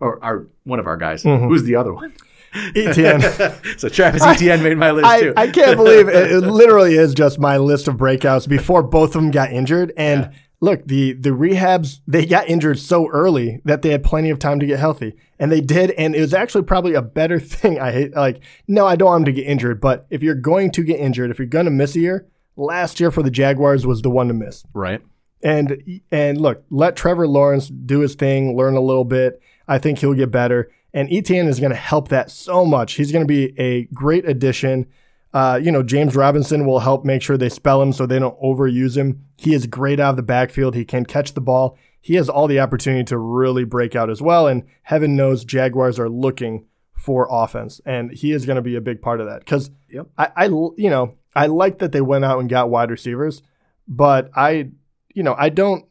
or 0.00 0.22
our 0.22 0.46
one 0.64 0.78
of 0.78 0.86
our 0.86 0.96
guys. 0.96 1.22
Mhm. 1.24 1.48
Who's 1.48 1.64
the 1.64 1.76
other 1.76 1.92
one? 1.92 2.12
ETN. 2.54 3.78
so 3.78 3.88
Travis 3.88 4.22
Etienne 4.22 4.62
made 4.62 4.76
my 4.76 4.90
list 4.90 5.06
I, 5.06 5.20
too. 5.20 5.32
I 5.36 5.50
can't 5.50 5.76
believe 5.76 6.08
it, 6.08 6.32
it 6.32 6.40
literally 6.40 6.94
is 6.96 7.14
just 7.14 7.38
my 7.38 7.56
list 7.56 7.88
of 7.88 7.96
breakouts 7.96 8.46
before 8.46 8.82
both 8.82 9.10
of 9.16 9.22
them 9.22 9.30
got 9.30 9.50
injured. 9.52 9.92
And 9.96 10.24
Yeah. 10.24 10.38
Look, 10.62 10.86
the 10.86 11.12
the 11.12 11.30
rehabs 11.30 11.98
they 12.06 12.24
got 12.24 12.48
injured 12.48 12.78
so 12.78 13.08
early 13.10 13.60
that 13.66 13.82
they 13.82 13.90
had 13.90 14.02
plenty 14.02 14.30
of 14.30 14.38
time 14.38 14.60
to 14.60 14.66
get 14.66 14.78
healthy, 14.78 15.14
and 15.38 15.52
they 15.52 15.60
did. 15.60 15.90
And 15.90 16.14
it 16.14 16.20
was 16.20 16.32
actually 16.32 16.62
probably 16.62 16.94
a 16.94 17.02
better 17.02 17.38
thing. 17.40 17.78
I 17.78 17.92
hate 17.92 18.14
like 18.14 18.40
no, 18.66 18.86
I 18.86 18.96
don't 18.96 19.08
want 19.08 19.26
them 19.26 19.34
to 19.34 19.40
get 19.40 19.46
injured, 19.46 19.82
but 19.82 20.06
if 20.08 20.22
you're 20.22 20.34
going 20.34 20.70
to 20.70 20.82
get 20.82 20.98
injured, 20.98 21.30
if 21.30 21.38
you're 21.38 21.46
going 21.46 21.66
to 21.66 21.70
miss 21.70 21.94
a 21.96 22.00
year, 22.00 22.26
last 22.56 23.00
year 23.00 23.10
for 23.10 23.22
the 23.22 23.30
Jaguars 23.30 23.84
was 23.84 24.00
the 24.00 24.10
one 24.10 24.28
to 24.28 24.34
miss. 24.34 24.64
right. 24.72 25.02
And 25.44 26.00
and 26.12 26.40
look, 26.40 26.64
let 26.70 26.94
Trevor 26.94 27.26
Lawrence 27.26 27.66
do 27.66 27.98
his 27.98 28.14
thing, 28.14 28.56
learn 28.56 28.76
a 28.76 28.80
little 28.80 29.04
bit. 29.04 29.42
I 29.66 29.78
think 29.78 29.98
he'll 29.98 30.14
get 30.14 30.30
better. 30.30 30.70
And 30.94 31.08
ETN 31.08 31.48
is 31.48 31.58
going 31.58 31.70
to 31.70 31.76
help 31.76 32.08
that 32.08 32.30
so 32.30 32.64
much. 32.64 32.92
He's 32.92 33.10
going 33.10 33.26
to 33.26 33.26
be 33.26 33.58
a 33.58 33.84
great 33.86 34.28
addition. 34.28 34.86
Uh, 35.32 35.58
you 35.62 35.72
know, 35.72 35.82
James 35.82 36.14
Robinson 36.14 36.66
will 36.66 36.80
help 36.80 37.04
make 37.04 37.22
sure 37.22 37.36
they 37.36 37.48
spell 37.48 37.80
him 37.80 37.92
so 37.92 38.04
they 38.04 38.18
don't 38.18 38.38
overuse 38.40 38.96
him. 38.96 39.24
He 39.38 39.54
is 39.54 39.66
great 39.66 39.98
out 39.98 40.10
of 40.10 40.16
the 40.16 40.22
backfield. 40.22 40.74
He 40.74 40.84
can 40.84 41.06
catch 41.06 41.32
the 41.32 41.40
ball. 41.40 41.78
He 42.00 42.14
has 42.16 42.28
all 42.28 42.48
the 42.48 42.60
opportunity 42.60 43.04
to 43.04 43.16
really 43.16 43.64
break 43.64 43.96
out 43.96 44.10
as 44.10 44.20
well. 44.20 44.46
And 44.46 44.64
heaven 44.82 45.16
knows 45.16 45.44
Jaguars 45.44 45.98
are 45.98 46.08
looking 46.08 46.66
for 46.98 47.26
offense, 47.30 47.80
and 47.84 48.12
he 48.12 48.32
is 48.32 48.46
going 48.46 48.56
to 48.56 48.62
be 48.62 48.76
a 48.76 48.80
big 48.80 49.00
part 49.02 49.20
of 49.20 49.26
that. 49.26 49.40
Because 49.40 49.70
Yep. 49.90 50.06
I, 50.16 50.28
I, 50.36 50.44
you 50.46 50.88
know, 50.90 51.14
I 51.34 51.46
like 51.46 51.78
that 51.78 51.92
they 51.92 52.00
went 52.00 52.24
out 52.24 52.38
and 52.40 52.48
got 52.48 52.70
wide 52.70 52.90
receivers, 52.90 53.42
but 53.86 54.30
I, 54.34 54.70
you 55.14 55.22
know, 55.22 55.34
I 55.38 55.48
don't. 55.48 55.84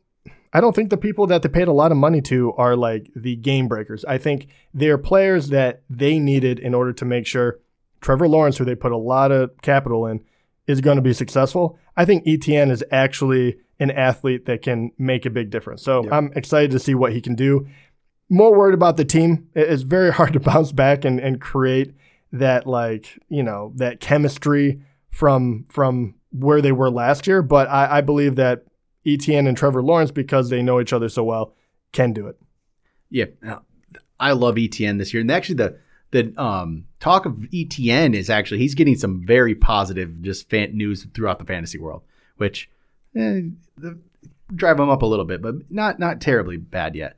I 0.54 0.60
don't 0.60 0.76
think 0.76 0.90
the 0.90 0.98
people 0.98 1.28
that 1.28 1.44
they 1.44 1.50
paid 1.50 1.70
a 1.70 1.74
lot 1.74 1.94
of 1.94 1.98
money 1.98 2.20
to 2.24 2.52
are 2.54 2.76
like 2.76 3.10
the 3.16 3.38
game 3.38 3.70
breakers. 3.70 4.04
I 4.04 4.18
think 4.18 4.48
they're 4.74 4.98
players 4.98 5.48
that 5.48 5.82
they 5.90 6.20
needed 6.20 6.60
in 6.60 6.74
order 6.74 6.92
to 6.92 7.06
make 7.06 7.26
sure 7.26 7.60
Trevor 8.02 8.28
Lawrence, 8.28 8.58
who 8.58 8.66
they 8.66 8.76
put 8.76 8.92
a 8.92 8.98
lot 8.98 9.32
of 9.32 9.52
capital 9.62 10.06
in, 10.08 10.24
is 10.68 10.82
going 10.82 10.98
to 10.98 11.02
be 11.02 11.14
successful. 11.14 11.78
I 11.96 12.06
think 12.06 12.26
ETN 12.26 12.72
is 12.72 12.84
actually 12.92 13.58
an 13.80 13.92
athlete 13.92 14.46
that 14.46 14.62
can 14.62 14.92
make 14.98 15.26
a 15.26 15.30
big 15.30 15.50
difference. 15.50 15.82
So 15.84 16.04
Yep. 16.04 16.14
I'm 16.14 16.32
excited 16.36 16.72
to 16.72 16.80
see 16.80 16.96
what 16.96 17.14
he 17.14 17.22
can 17.22 17.36
do. 17.36 17.68
More 18.30 18.56
worried 18.56 18.74
about 18.74 18.98
the 18.98 19.06
team. 19.06 19.48
It's 19.56 19.82
very 19.84 20.12
hard 20.18 20.34
to 20.34 20.40
bounce 20.40 20.72
back 20.72 21.06
and, 21.06 21.20
and 21.20 21.40
create 21.42 21.94
that 22.32 22.66
like, 22.68 23.20
you 23.28 23.44
know, 23.44 23.74
that 23.76 24.00
chemistry 24.00 24.82
from 25.10 25.66
from 25.70 26.16
where 26.32 26.62
they 26.62 26.72
were 26.72 26.90
last 26.90 27.28
year. 27.28 27.42
But 27.42 27.68
I, 27.70 27.98
I 27.98 28.02
believe 28.02 28.36
that 28.36 28.64
ETN 29.06 29.48
and 29.48 29.58
Trevor 29.58 29.84
Lawrence 29.84 30.12
because 30.12 30.50
they 30.50 30.62
know 30.62 30.80
each 30.80 30.94
other 30.94 31.10
so 31.10 31.24
well 31.24 31.56
can 31.92 32.14
do 32.14 32.28
it. 32.28 32.40
Yeah, 33.10 33.26
I 34.20 34.32
love 34.32 34.56
ETN 34.56 34.98
this 34.98 35.14
year, 35.14 35.20
and 35.20 35.30
actually 35.30 35.56
the 35.56 35.78
the 36.12 36.34
um, 36.42 36.86
talk 37.00 37.26
of 37.26 37.34
ETN 37.54 38.14
is 38.16 38.30
actually 38.30 38.60
he's 38.60 38.76
getting 38.76 38.96
some 38.98 39.26
very 39.26 39.56
positive 39.56 40.22
just 40.22 40.50
fan 40.50 40.76
news 40.76 41.06
throughout 41.14 41.40
the 41.40 41.46
fantasy 41.46 41.78
world, 41.78 42.04
which 42.38 42.70
eh, 43.16 43.42
drive 44.54 44.80
him 44.80 44.90
up 44.90 45.02
a 45.02 45.06
little 45.06 45.26
bit, 45.26 45.42
but 45.42 45.56
not 45.70 46.00
not 46.00 46.22
terribly 46.22 46.58
bad 46.58 46.96
yet. 46.96 47.18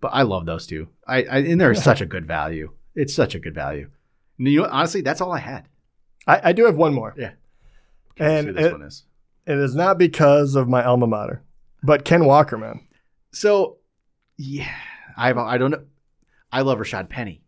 But 0.00 0.08
I 0.14 0.22
love 0.22 0.46
those 0.46 0.66
two. 0.66 0.88
I, 1.06 1.18
I 1.24 1.38
and 1.38 1.60
they're 1.60 1.74
such 1.90 2.00
a 2.00 2.06
good 2.06 2.26
value. 2.26 2.72
It's 2.94 3.14
such 3.14 3.34
a 3.34 3.38
good 3.38 3.54
value. 3.54 3.88
And 4.38 4.48
you 4.48 4.62
know, 4.62 4.68
honestly, 4.70 5.00
that's 5.02 5.20
all 5.20 5.32
I 5.32 5.38
had. 5.38 5.66
I, 6.26 6.40
I 6.44 6.52
do 6.52 6.64
have 6.66 6.76
one 6.76 6.94
more. 6.94 7.14
Yeah. 7.16 7.32
And 8.18 8.48
who 8.48 8.52
this 8.54 8.66
it- 8.66 8.72
one 8.72 8.82
is. 8.82 9.04
It 9.44 9.58
is 9.58 9.74
not 9.74 9.98
because 9.98 10.54
of 10.54 10.68
my 10.68 10.84
alma 10.84 11.08
mater, 11.08 11.42
but 11.82 12.04
Ken 12.04 12.24
Walker, 12.26 12.56
man. 12.56 12.86
So, 13.32 13.78
yeah, 14.38 14.72
I've 15.16 15.36
I 15.36 15.58
don't 15.58 15.72
know. 15.72 15.82
I 16.52 16.60
love 16.60 16.78
Rashad 16.78 17.08
Penny. 17.08 17.41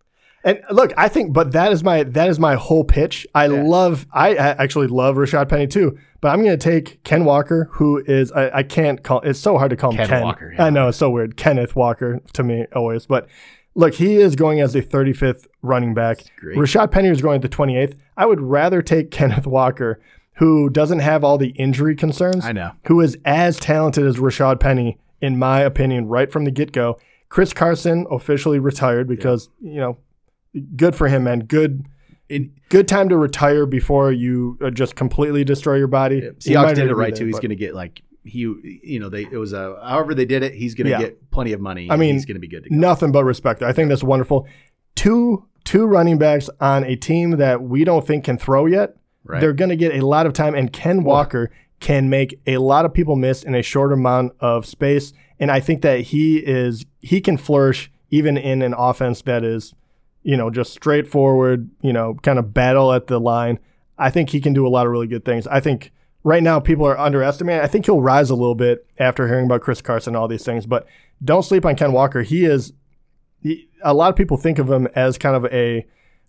And 0.45 0.61
look, 0.71 0.93
I 0.97 1.09
think, 1.09 1.33
but 1.33 1.53
that 1.53 1.73
is 1.73 1.83
my 1.83 2.03
that 2.05 2.29
is 2.29 2.39
my 2.39 2.55
whole 2.55 2.85
pitch. 2.85 3.27
I 3.35 3.47
Yeah. 3.47 3.63
love, 3.63 4.07
I, 4.13 4.37
actually 4.37 4.89
love 4.89 5.17
Rashad 5.17 5.49
Penny 5.49 5.67
too. 5.67 5.99
But 6.21 6.29
I'm 6.33 6.43
going 6.43 6.57
to 6.59 6.63
take 6.63 7.03
Ken 7.03 7.25
Walker, 7.25 7.69
who 7.73 8.03
is 8.07 8.31
I, 8.33 8.59
I 8.59 8.63
can't 8.63 9.03
call. 9.03 9.21
It's 9.23 9.39
so 9.39 9.57
hard 9.59 9.71
to 9.71 9.77
call 9.77 9.91
him 9.93 9.97
Ken 9.99 10.09
Ken. 10.09 10.23
Walker, 10.23 10.53
yeah. 10.55 10.65
I 10.67 10.71
know 10.71 10.89
it's 10.89 10.99
so 10.99 11.09
weird. 11.11 11.37
Kenneth 11.37 11.75
Walker 11.75 12.21
to 12.35 12.43
me 12.43 12.67
always. 12.75 13.07
But 13.07 13.27
look, 13.75 13.95
he 13.95 14.17
is 14.17 14.37
going 14.37 14.61
as 14.61 14.75
the 14.75 14.83
35th 14.83 15.47
running 15.63 15.95
back. 15.95 16.25
Rashad 16.43 16.91
Penny 16.91 17.09
is 17.09 17.21
going 17.23 17.37
at 17.37 17.43
the 17.43 17.49
28th. 17.49 17.97
I 18.17 18.27
would 18.27 18.41
rather 18.41 18.83
take 18.83 19.11
Kenneth 19.11 19.47
Walker, 19.47 19.99
who 20.35 20.69
doesn't 20.69 21.01
have 21.01 21.25
all 21.25 21.39
the 21.39 21.49
injury 21.51 21.97
concerns 21.97 22.45
I 22.45 22.53
know. 22.53 22.73
who 22.85 23.01
is 23.01 23.17
as 23.25 23.59
talented 23.59 24.07
as 24.07 24.17
Rashad 24.17 24.61
Penny, 24.61 24.99
in 25.23 25.39
my 25.39 25.61
opinion, 25.61 26.07
right 26.09 26.31
from 26.31 26.45
the 26.45 26.51
get 26.51 26.73
go. 26.73 26.99
Chris 27.31 27.53
Carson 27.53 28.07
officially 28.11 28.59
retired 28.59 29.09
because, 29.09 29.49
you 29.61 29.81
know, 29.81 29.97
good 30.77 30.95
for 30.95 31.09
him, 31.09 31.25
man. 31.25 31.41
Good 31.41 31.87
In, 32.29 32.53
good 32.69 32.89
time 32.89 33.09
to 33.11 33.17
retire 33.17 33.67
before 33.67 34.13
you 34.13 34.59
uh, 34.63 34.71
just 34.71 34.97
completely 34.97 35.45
destroy 35.45 35.77
your 35.77 35.87
body. 35.89 36.21
He 36.21 36.53
Seahawks 36.53 36.75
did 36.75 36.89
it 36.89 36.95
right 36.95 37.15
too. 37.15 37.27
He's 37.27 37.39
going 37.39 37.51
to 37.51 37.57
get 37.57 37.75
like 37.75 38.03
he, 38.25 38.41
you 38.83 38.99
know, 39.01 39.09
they 39.11 39.23
it 39.25 39.37
was 39.37 39.53
a 39.53 39.79
however 39.85 40.15
they 40.15 40.25
did 40.25 40.43
it. 40.43 40.55
He's 40.55 40.75
going 40.75 40.87
to 40.87 40.91
Yeah. 40.93 40.99
get 41.01 41.31
plenty 41.31 41.53
of 41.53 41.61
money. 41.61 41.91
I 41.91 41.97
mean, 41.97 42.15
he's 42.15 42.25
going 42.25 42.37
to 42.37 42.41
be 42.41 42.49
good 42.49 42.65
to 42.65 42.71
go. 42.71 42.77
nothing 42.77 43.13
but 43.13 43.25
respect. 43.25 43.63
I 43.63 43.73
think 43.73 43.89
that's 43.91 44.03
wonderful. 44.03 44.49
Two 44.95 45.45
two 45.65 45.87
running 45.87 46.19
backs 46.19 46.49
on 46.61 46.85
a 46.85 46.97
team 46.97 47.33
that 47.33 47.63
we 47.63 47.85
don't 47.85 48.07
think 48.07 48.25
can 48.25 48.39
throw 48.39 48.67
yet. 48.67 48.97
Right. 49.25 49.41
They're 49.41 49.53
going 49.55 49.71
to 49.71 49.77
get 49.77 49.95
a 49.97 50.07
lot 50.07 50.27
of 50.27 50.35
time, 50.35 50.55
and 50.55 50.71
Ken 50.73 51.03
Walker 51.05 51.51
can 51.81 52.09
make 52.11 52.39
a 52.47 52.59
lot 52.59 52.85
of 52.85 52.93
people 52.95 53.17
miss 53.17 53.43
in 53.43 53.55
a 53.55 53.63
short 53.63 53.93
amount 53.93 54.33
of 54.41 54.65
space. 54.67 55.13
And 55.39 55.51
I 55.51 55.61
think 55.61 55.83
that 55.83 56.01
he 56.01 56.39
is 56.39 56.85
he 57.01 57.21
can 57.21 57.37
flourish 57.37 57.91
even 58.11 58.37
in 58.37 58.63
an 58.63 58.75
offense 58.75 59.23
that 59.23 59.43
is, 59.45 59.75
you 60.25 60.37
know, 60.37 60.51
just 60.51 60.73
straightforward. 60.73 61.71
You 61.81 61.93
know, 61.93 62.15
kind 62.23 62.39
of 62.39 62.53
battle 62.53 62.93
at 62.93 63.07
the 63.07 63.21
line. 63.21 63.61
I 63.97 64.11
think 64.11 64.31
he 64.31 64.41
can 64.41 64.53
do 64.53 64.67
a 64.67 64.69
lot 64.69 64.87
of 64.87 64.93
really 64.93 65.07
good 65.07 65.25
things. 65.25 65.47
I 65.47 65.61
think 65.61 65.93
right 66.25 66.43
now 66.43 66.59
people 66.59 66.87
are 66.87 66.99
underestimating. 66.99 67.63
I 67.63 67.69
think 67.69 67.87
he'll 67.87 68.01
rise 68.01 68.31
a 68.31 68.35
little 68.35 68.57
bit 68.57 68.85
after 68.99 69.29
hearing 69.29 69.47
about 69.47 69.61
Chris 69.61 69.81
Carson 69.81 70.11
and 70.11 70.17
all 70.17 70.27
these 70.27 70.45
things. 70.45 70.67
But 70.67 70.87
don't 71.23 71.45
sleep 71.45 71.65
on 71.65 71.77
Ken 71.77 71.93
Walker. 71.93 72.23
He 72.23 72.45
is. 72.45 72.73
He, 73.41 73.69
a 73.83 73.95
lot 73.95 74.09
of 74.09 74.17
people 74.17 74.37
think 74.37 74.59
of 74.59 74.71
him 74.71 74.89
as 74.97 75.19
kind 75.19 75.37
of 75.37 75.45
a 75.53 75.87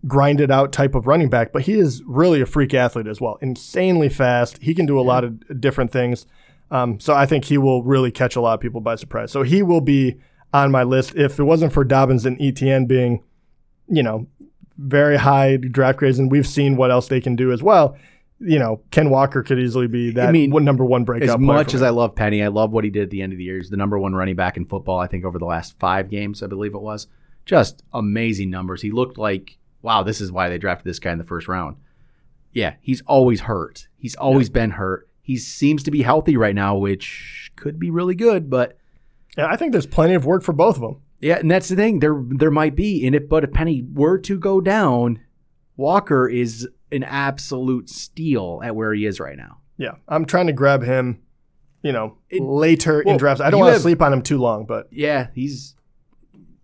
grinded 0.07 0.51
out 0.51 0.71
type 0.71 0.93
of 0.93 1.07
running 1.07 1.29
back, 1.29 1.51
but 1.51 1.63
he 1.63 1.73
is 1.73 2.03
really 2.05 2.41
a 2.41 2.45
freak 2.45 2.73
athlete 2.73 3.07
as 3.07 3.19
well. 3.19 3.37
Insanely 3.41 4.09
fast. 4.09 4.61
He 4.61 4.75
can 4.75 4.85
do 4.85 4.99
a 4.99 5.01
lot 5.01 5.23
of 5.23 5.61
different 5.61 5.91
things. 5.91 6.27
Um, 6.71 6.99
so 6.99 7.13
I 7.13 7.25
think 7.25 7.45
he 7.45 7.57
will 7.57 7.83
really 7.83 8.11
catch 8.11 8.35
a 8.35 8.41
lot 8.41 8.53
of 8.53 8.59
people 8.59 8.81
by 8.81 8.95
surprise. 8.95 9.31
So 9.31 9.43
he 9.43 9.63
will 9.63 9.81
be 9.81 10.17
on 10.53 10.71
my 10.71 10.83
list. 10.83 11.15
If 11.15 11.39
it 11.39 11.43
wasn't 11.43 11.73
for 11.73 11.83
Dobbins 11.83 12.25
and 12.25 12.37
ETN 12.37 12.87
being, 12.87 13.23
you 13.87 14.03
know, 14.03 14.27
very 14.77 15.17
high 15.17 15.57
draft 15.57 15.99
grades, 15.99 16.19
and 16.19 16.31
we've 16.31 16.47
seen 16.47 16.75
what 16.75 16.91
else 16.91 17.07
they 17.07 17.21
can 17.21 17.35
do 17.35 17.51
as 17.51 17.63
well. 17.63 17.97
You 18.39 18.59
know, 18.59 18.81
Ken 18.91 19.09
Walker 19.09 19.43
could 19.43 19.59
easily 19.59 19.87
be 19.87 20.11
that 20.11 20.31
mean, 20.33 20.51
one 20.51 20.65
number 20.65 20.83
one 20.83 21.05
breakout. 21.05 21.29
as 21.29 21.37
much 21.39 21.73
as. 21.73 21.81
I 21.81 21.89
love 21.89 22.15
Penny, 22.15 22.43
I 22.43 22.49
love 22.49 22.71
what 22.71 22.83
he 22.83 22.89
did 22.89 23.03
at 23.03 23.09
the 23.09 23.21
end 23.21 23.31
of 23.31 23.37
the 23.37 23.45
year. 23.45 23.57
He's 23.57 23.69
the 23.69 23.77
number 23.77 23.97
one 23.97 24.13
running 24.13 24.35
back 24.35 24.57
in 24.57 24.65
football, 24.65 24.99
I 24.99 25.07
think, 25.07 25.23
over 25.23 25.39
the 25.39 25.45
last 25.45 25.79
five 25.79 26.09
games, 26.09 26.43
I 26.43 26.47
believe 26.47 26.73
it 26.73 26.81
was. 26.81 27.07
Just 27.45 27.83
amazing 27.93 28.49
numbers. 28.49 28.81
He 28.81 28.91
looked 28.91 29.17
like, 29.17 29.57
wow, 29.81 30.03
this 30.03 30.19
is 30.19 30.31
why 30.31 30.49
they 30.49 30.57
drafted 30.57 30.85
this 30.85 30.99
guy 30.99 31.11
in 31.11 31.17
the 31.17 31.23
first 31.23 31.47
round. 31.47 31.77
Yeah, 32.51 32.75
he's 32.81 33.01
always 33.01 33.41
hurt. 33.41 33.87
He's 33.97 34.15
always 34.15 34.49
been 34.49 34.71
hurt. 34.71 35.09
He 35.21 35.37
seems 35.37 35.83
to 35.83 35.91
be 35.91 36.01
healthy 36.01 36.37
right 36.37 36.55
now, 36.55 36.75
which 36.77 37.51
could 37.55 37.79
be 37.79 37.89
really 37.89 38.15
good, 38.15 38.49
but 38.49 38.77
yeah, 39.37 39.47
I 39.47 39.55
think 39.57 39.71
there's 39.71 39.85
plenty 39.85 40.13
of 40.13 40.25
work 40.25 40.43
for 40.43 40.53
both 40.53 40.75
of 40.75 40.81
them. 40.81 41.01
Yeah, 41.19 41.37
and 41.39 41.49
that's 41.49 41.69
the 41.69 41.75
thing. 41.75 41.99
There 41.99 42.21
there 42.29 42.51
might 42.51 42.75
be 42.75 43.05
in 43.05 43.13
it, 43.13 43.29
but 43.29 43.43
if 43.43 43.51
Penny 43.51 43.83
were 43.93 44.17
to 44.19 44.37
go 44.39 44.61
down, 44.61 45.19
Walker 45.77 46.27
is 46.27 46.67
an 46.91 47.03
absolute 47.03 47.89
steal 47.89 48.61
at 48.63 48.75
where 48.75 48.93
he 48.93 49.05
is 49.05 49.19
right 49.19 49.37
now. 49.37 49.57
Yeah, 49.77 49.95
I'm 50.07 50.25
trying 50.25 50.47
to 50.47 50.53
grab 50.53 50.83
him, 50.83 51.19
you 51.83 51.91
know, 51.91 52.17
It- 52.29 52.41
later 52.41 53.01
well, 53.05 53.13
in 53.15 53.19
drafts. 53.19 53.41
I 53.41 53.49
don't 53.49 53.59
want 53.59 53.75
to 53.75 53.81
sleep 53.81 54.01
on 54.01 54.13
him 54.13 54.21
too 54.21 54.37
long, 54.37 54.65
but 54.65 54.87
Yeah, 54.91 55.27
he's 55.33 55.75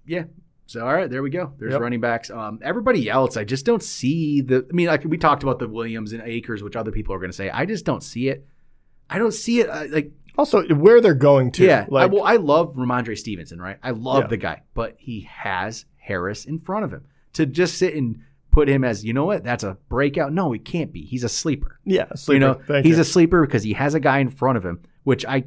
yeah. 0.06 0.24
So 0.68 0.86
all 0.86 0.94
right, 0.94 1.10
there 1.10 1.22
we 1.22 1.30
go. 1.30 1.52
There's 1.58 1.74
Yep. 1.74 1.82
running 1.82 2.00
backs. 2.00 2.30
Um, 2.30 2.60
everybody 2.62 3.10
else, 3.10 3.36
I 3.36 3.44
just 3.44 3.66
don't 3.66 3.84
see 3.84 4.40
the. 4.40 4.66
I 4.70 4.74
mean, 4.74 4.88
like 4.88 5.04
we 5.04 5.18
talked 5.18 5.44
about 5.44 5.60
the 5.60 5.68
Williams 5.68 6.14
and 6.14 6.22
Akers, 6.24 6.64
which 6.64 6.78
other 6.78 6.92
people 6.92 7.14
are 7.14 7.20
going 7.20 7.32
to 7.32 7.36
say. 7.36 7.50
I 7.50 7.66
just 7.66 7.84
don't 7.86 8.02
see 8.04 8.30
it. 8.30 8.46
I 9.10 9.18
don't 9.18 9.34
see 9.34 9.60
it. 9.60 9.70
Uh, 9.70 9.88
like 9.90 10.14
also 10.38 10.64
where 10.76 11.02
they're 11.02 11.14
going 11.14 11.52
to. 11.54 11.66
yeah, 11.66 11.86
I, 11.94 12.06
well, 12.06 12.24
I 12.24 12.38
love 12.38 12.76
Rhamondre 12.76 13.18
Stevenson, 13.18 13.60
right? 13.62 13.78
I 13.84 13.92
love 13.92 14.24
Yeah. 14.24 14.28
the 14.28 14.38
guy, 14.38 14.62
but 14.74 14.96
he 14.98 15.22
has 15.30 15.86
Harris 15.98 16.46
in 16.46 16.60
front 16.60 16.86
of 16.86 16.92
him 16.94 17.06
to 17.34 17.46
just 17.46 17.78
sit 17.78 17.94
and 17.96 18.20
put 18.52 18.68
him 18.68 18.84
as 18.84 19.06
you 19.06 19.14
know 19.14 19.26
what? 19.26 19.44
That's 19.44 19.64
a 19.64 19.78
breakout. 19.90 20.34
No, 20.34 20.52
he 20.52 20.60
can't 20.60 20.92
be. 20.92 21.04
He's 21.06 21.24
a 21.24 21.30
sleeper. 21.30 21.80
yeah, 21.86 22.14
sleeper. 22.16 22.34
You 22.34 22.40
know, 22.40 22.54
Thank 22.68 22.86
he's 22.86 22.96
you. 22.96 23.02
a 23.02 23.06
sleeper 23.06 23.46
because 23.46 23.64
he 23.64 23.74
has 23.74 23.94
a 23.94 24.00
guy 24.00 24.20
in 24.20 24.30
front 24.30 24.58
of 24.58 24.66
him, 24.66 24.82
which 25.04 25.26
I 25.26 25.46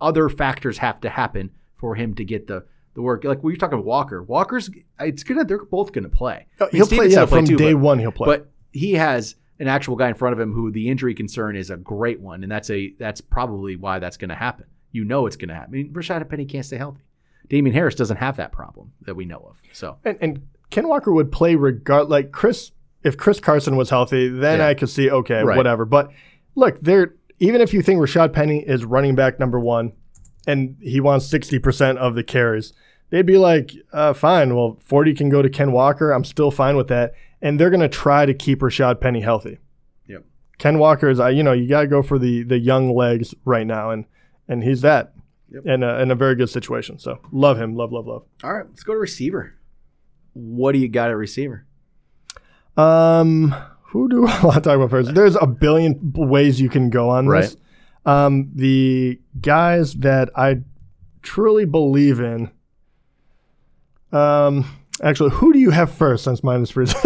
other 0.00 0.28
factors 0.28 0.78
have 0.78 1.00
to 1.02 1.08
happen 1.08 1.50
for 1.76 1.94
him 1.94 2.14
to 2.14 2.24
get 2.24 2.46
the 2.46 2.64
the 2.94 3.02
work. 3.02 3.24
Like 3.24 3.42
we 3.42 3.52
were 3.52 3.56
talking 3.56 3.84
Walker. 3.84 4.22
Walker's 4.22 4.70
it's 5.00 5.22
gonna 5.22 5.44
they're 5.44 5.64
both 5.64 5.92
gonna 5.92 6.08
play. 6.08 6.46
Oh, 6.60 6.68
he'll 6.72 6.86
play. 6.86 7.06
Yeah, 7.08 7.26
play 7.26 7.38
from 7.40 7.46
too, 7.46 7.56
day 7.56 7.72
but, 7.72 7.80
one 7.80 7.98
he'll 7.98 8.12
play. 8.12 8.26
But 8.26 8.50
he 8.72 8.94
has 8.94 9.36
an 9.60 9.68
actual 9.68 9.96
guy 9.96 10.08
in 10.08 10.14
front 10.14 10.32
of 10.32 10.40
him 10.40 10.52
who 10.52 10.70
the 10.70 10.88
injury 10.88 11.14
concern 11.14 11.56
is 11.56 11.70
a 11.70 11.76
great 11.76 12.20
one, 12.20 12.42
and 12.42 12.50
that's 12.52 12.70
a 12.70 12.92
that's 12.98 13.20
probably 13.20 13.76
why 13.76 13.98
that's 13.98 14.16
gonna 14.16 14.34
happen. 14.36 14.66
You 14.92 15.04
know 15.04 15.26
it's 15.26 15.36
gonna 15.36 15.54
happen. 15.54 15.74
I 15.74 15.76
mean, 15.78 15.92
Rashad 15.92 16.28
Penny 16.28 16.44
can't 16.44 16.64
stay 16.64 16.76
healthy. 16.76 17.00
Damien 17.48 17.74
Harris 17.74 17.94
doesn't 17.94 18.18
have 18.18 18.36
that 18.36 18.52
problem 18.52 18.92
that 19.02 19.14
we 19.14 19.24
know 19.24 19.38
of. 19.50 19.56
So 19.72 19.96
and, 20.04 20.18
and 20.20 20.46
Ken 20.70 20.86
Walker 20.88 21.12
would 21.12 21.32
play 21.32 21.54
regard 21.54 22.08
like 22.08 22.30
Chris. 22.32 22.72
If 23.04 23.16
Chris 23.16 23.38
Carson 23.40 23.76
was 23.76 23.90
healthy, 23.90 24.28
then 24.28 24.58
Yeah. 24.58 24.66
I 24.68 24.74
could 24.74 24.90
see 24.90 25.10
okay, 25.10 25.42
Right. 25.42 25.56
whatever. 25.56 25.84
But 25.84 26.10
look, 26.54 26.80
there. 26.80 27.14
Even 27.40 27.60
if 27.60 27.72
you 27.72 27.82
think 27.82 28.00
Rashad 28.00 28.32
Penny 28.32 28.58
is 28.66 28.84
running 28.84 29.14
back 29.14 29.38
number 29.38 29.60
one, 29.60 29.92
and 30.46 30.76
he 30.80 31.00
wants 31.00 31.24
sixty 31.26 31.58
percent 31.60 31.96
of 31.98 32.14
the 32.16 32.24
carries, 32.24 32.72
they'd 33.10 33.24
be 33.26 33.38
like, 33.38 33.72
uh, 33.92 34.12
fine. 34.12 34.56
Well, 34.56 34.76
forty 34.84 35.14
can 35.14 35.28
go 35.28 35.40
to 35.42 35.48
Ken 35.48 35.70
Walker. 35.72 36.10
I'm 36.10 36.24
still 36.24 36.50
fine 36.50 36.76
with 36.76 36.88
that. 36.88 37.12
And 37.40 37.58
they're 37.60 37.70
going 37.70 37.80
to 37.80 37.88
try 37.88 38.26
to 38.26 38.34
keep 38.34 38.60
Rashad 38.60 39.00
Penny 39.00 39.20
healthy. 39.20 39.58
Yep. 40.08 40.24
Ken 40.58 40.78
Walker 40.78 41.08
is, 41.08 41.20
uh, 41.20 41.28
you 41.28 41.42
know, 41.42 41.52
you 41.52 41.68
got 41.68 41.82
to 41.82 41.86
go 41.86 42.02
for 42.02 42.18
the 42.18 42.42
the 42.42 42.58
young 42.58 42.94
legs 42.94 43.34
right 43.44 43.66
now, 43.66 43.90
and 43.90 44.04
and 44.48 44.64
he's 44.64 44.80
that, 44.80 45.12
Yep. 45.50 45.66
in 45.66 45.82
a, 45.82 45.98
in 46.00 46.10
a 46.10 46.14
very 46.14 46.34
good 46.34 46.50
situation. 46.50 46.98
So 46.98 47.20
love 47.32 47.58
him, 47.60 47.74
love, 47.76 47.92
love, 47.92 48.06
love. 48.06 48.24
all 48.42 48.52
right, 48.52 48.66
let's 48.68 48.82
go 48.82 48.92
to 48.94 48.98
receiver. 48.98 49.54
What 50.32 50.72
do 50.72 50.78
you 50.78 50.88
got 50.88 51.10
at 51.10 51.16
receiver? 51.16 51.64
Um, 52.76 53.54
who 53.82 54.08
do 54.08 54.26
I 54.28 54.42
want 54.44 54.56
to 54.56 54.60
talk 54.62 54.76
about 54.76 54.90
first? 54.90 55.14
There's 55.14 55.36
a 55.36 55.46
billion 55.46 56.12
ways 56.14 56.60
you 56.60 56.68
can 56.68 56.90
go 56.90 57.08
on 57.10 57.26
this. 57.26 57.56
Um, 58.04 58.50
the 58.54 59.20
guys 59.40 59.94
that 59.94 60.30
I 60.36 60.62
truly 61.22 61.66
believe 61.66 62.20
in. 62.20 62.50
Um, 64.12 64.64
actually, 65.02 65.30
who 65.30 65.52
do 65.52 65.58
you 65.58 65.70
have 65.70 65.92
first? 65.92 66.24
Since 66.24 66.42
mine 66.42 66.62
is 66.62 66.70
first. 66.70 66.96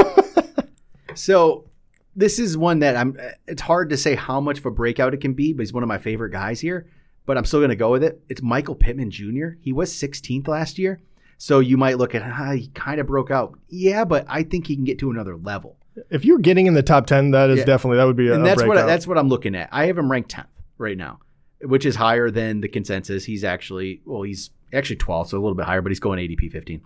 So 1.15 1.69
this 2.17 2.39
is 2.39 2.57
one 2.57 2.81
that 2.81 2.97
I'm. 2.97 3.17
It's 3.47 3.63
hard 3.63 3.91
to 3.91 3.97
say 3.97 4.15
how 4.15 4.41
much 4.41 4.59
of 4.59 4.67
a 4.67 4.71
breakout 4.71 5.15
it 5.15 5.21
can 5.21 5.35
be, 5.35 5.53
but 5.53 5.63
he's 5.63 5.73
one 5.73 5.83
of 5.83 5.89
my 5.89 5.99
favorite 5.99 6.31
guys 6.31 6.61
here. 6.61 6.87
But 7.25 7.39
I'm 7.39 7.45
still 7.45 7.61
going 7.61 7.71
to 7.71 7.77
go 7.77 7.91
with 7.93 8.03
it. 8.03 8.21
It's 8.29 8.43
Michael 8.43 8.75
Pittman 8.75 9.11
Jr. 9.11 9.51
He 9.61 9.73
was 9.73 9.93
16th 9.93 10.49
last 10.49 10.77
year, 10.77 11.01
so 11.39 11.61
you 11.61 11.77
might 11.77 11.97
look 11.99 12.15
at 12.17 12.23
ah, 12.23 12.53
he 12.53 12.67
kind 12.69 13.01
of 13.01 13.07
broke 13.07 13.31
out. 13.31 13.57
Yeah, 13.69 14.05
but 14.05 14.27
I 14.29 14.43
think 14.43 14.67
he 14.67 14.75
can 14.75 14.85
get 14.85 14.99
to 14.99 15.11
another 15.11 15.37
level, 15.37 15.77
if 16.11 16.25
you're 16.25 16.39
getting 16.39 16.67
in 16.67 16.75
the 16.75 16.83
top 16.83 17.07
ten, 17.07 17.31
that 17.33 17.51
is 17.51 17.59
Yeah. 17.61 17.65
definitely 17.65 17.99
that 17.99 18.05
would 18.07 18.17
be 18.17 18.29
a, 18.29 18.35
and 18.35 18.45
that's 18.47 18.63
what 18.63 18.79
I, 18.79 18.87
that's 18.87 19.07
what 19.07 19.19
I'm 19.19 19.29
looking 19.29 19.55
at. 19.55 19.69
I 19.73 19.87
have 19.87 19.99
him 19.99 20.11
ranked 20.11 20.33
10th 20.35 20.47
right 20.79 20.97
now, 20.97 21.21
which 21.61 21.85
is 21.87 21.95
higher 21.97 22.31
than 22.31 22.61
the 22.61 22.69
consensus. 22.69 23.25
He's 23.25 23.45
actually 23.45 24.01
well, 24.05 24.23
he's 24.23 24.51
actually 24.73 24.97
12th, 24.97 25.29
so 25.29 25.39
a 25.39 25.41
little 25.41 25.55
bit 25.55 25.67
higher, 25.67 25.83
but 25.83 25.91
he's 25.91 26.01
going 26.01 26.19
ADP 26.19 26.51
15. 26.51 26.81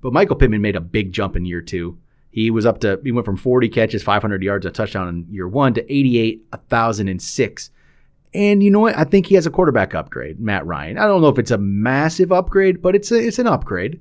But 0.00 0.12
Michael 0.12 0.36
Pittman 0.36 0.60
made 0.60 0.76
a 0.76 0.80
big 0.80 1.12
jump 1.12 1.34
in 1.36 1.44
year 1.44 1.62
two. 1.62 1.98
He 2.32 2.50
was 2.50 2.64
up 2.64 2.80
to 2.80 2.98
he 3.04 3.12
went 3.12 3.26
from 3.26 3.36
40 3.36 3.68
catches, 3.68 4.02
500 4.02 4.42
yards, 4.42 4.66
a 4.66 4.70
touchdown 4.70 5.08
in 5.08 5.26
year 5.30 5.46
one 5.46 5.74
to 5.74 5.92
88, 5.92 6.42
1,006. 6.50 7.70
And 8.34 8.62
you 8.62 8.70
know 8.70 8.80
what? 8.80 8.96
I 8.96 9.04
think 9.04 9.26
he 9.26 9.34
has 9.34 9.46
a 9.46 9.50
quarterback 9.50 9.94
upgrade, 9.94 10.40
Matt 10.40 10.66
Ryan. 10.66 10.96
I 10.96 11.06
don't 11.06 11.20
know 11.20 11.28
if 11.28 11.38
it's 11.38 11.50
a 11.50 11.58
massive 11.58 12.32
upgrade, 12.32 12.80
but 12.80 12.94
it's 12.94 13.12
a, 13.12 13.16
it's 13.16 13.38
an 13.38 13.46
upgrade. 13.46 14.00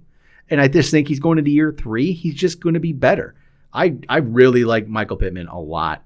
And 0.50 0.62
I 0.62 0.70
just 0.70 0.92
think 0.92 1.10
he's 1.10 1.20
going 1.20 1.38
into 1.38 1.52
year 1.52 1.76
three. 1.78 2.14
He's 2.14 2.36
just 2.36 2.62
going 2.62 2.74
to 2.74 2.80
be 2.80 2.94
better. 2.94 3.36
I 3.74 3.98
I 4.08 4.18
really 4.18 4.64
like 4.64 4.88
Michael 4.88 5.18
Pittman 5.18 5.48
a 5.48 5.60
lot, 5.60 6.04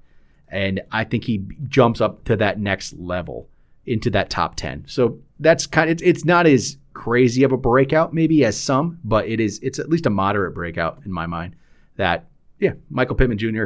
and 0.48 0.80
I 0.90 1.04
think 1.04 1.24
he 1.24 1.44
jumps 1.68 2.00
up 2.00 2.24
to 2.24 2.36
that 2.36 2.58
next 2.58 2.94
level 2.94 3.48
into 3.86 4.10
that 4.10 4.30
top 4.30 4.56
ten. 4.56 4.84
So 4.88 5.18
that's 5.38 5.66
kind 5.66 5.90
of 5.90 5.94
it's, 5.94 6.02
it's 6.02 6.24
not 6.24 6.46
as 6.46 6.76
crazy 6.94 7.42
of 7.44 7.52
a 7.52 7.56
breakout 7.56 8.14
maybe 8.14 8.44
as 8.44 8.58
some, 8.58 8.98
but 9.04 9.26
it 9.26 9.38
is 9.38 9.60
it's 9.62 9.78
at 9.78 9.88
least 9.88 10.06
a 10.06 10.10
moderate 10.10 10.54
breakout 10.54 11.00
in 11.04 11.12
my 11.12 11.26
mind. 11.26 11.54
That 11.96 12.26
yeah, 12.58 12.72
Michael 12.90 13.16
Pittman 13.16 13.38
Jr. 13.38 13.64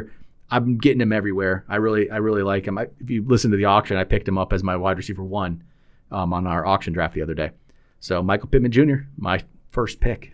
I'm 0.49 0.77
getting 0.77 0.99
him 1.01 1.13
everywhere. 1.13 1.63
I 1.69 1.77
really 1.77 2.09
I 2.11 2.17
really 2.17 2.43
like 2.43 2.65
him. 2.65 2.77
I, 2.77 2.87
if 2.99 3.09
you 3.09 3.23
listen 3.25 3.51
to 3.51 3.57
the 3.57 3.65
auction, 3.65 3.97
I 3.97 4.03
picked 4.03 4.27
him 4.27 4.37
up 4.37 4.51
as 4.53 4.63
my 4.63 4.75
wide 4.75 4.97
receiver 4.97 5.23
one 5.23 5.63
um, 6.11 6.33
on 6.33 6.45
our 6.47 6.65
auction 6.65 6.91
draft 6.93 7.13
the 7.13 7.21
other 7.21 7.33
day. 7.33 7.51
So 7.99 8.21
Michael 8.21 8.49
Pittman 8.49 8.71
Jr. 8.71 8.95
my 9.17 9.41
first 9.69 9.99
pick. 10.01 10.33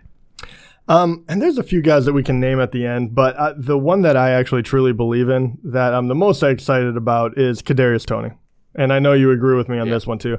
Um, 0.89 1.25
and 1.27 1.41
there's 1.41 1.57
a 1.57 1.63
few 1.63 1.81
guys 1.81 2.05
that 2.05 2.13
we 2.13 2.23
can 2.23 2.39
name 2.39 2.61
at 2.61 2.71
the 2.71 2.85
end, 2.85 3.13
but 3.13 3.35
uh, 3.35 3.53
the 3.57 3.77
one 3.77 4.03
that 4.03 4.15
I 4.15 4.31
actually 4.31 4.63
truly 4.63 4.93
believe 4.93 5.27
in 5.27 5.57
that 5.65 5.93
I'm 5.93 6.07
the 6.07 6.15
most 6.15 6.41
excited 6.41 6.95
about 6.95 7.37
is 7.37 7.61
Kadarius 7.61 8.05
Toney. 8.05 8.31
and 8.73 8.93
I 8.93 8.99
know 8.99 9.11
you 9.11 9.31
agree 9.31 9.57
with 9.57 9.67
me 9.67 9.79
on 9.79 9.87
Yeah. 9.87 9.93
this 9.95 10.07
one 10.07 10.17
too. 10.17 10.37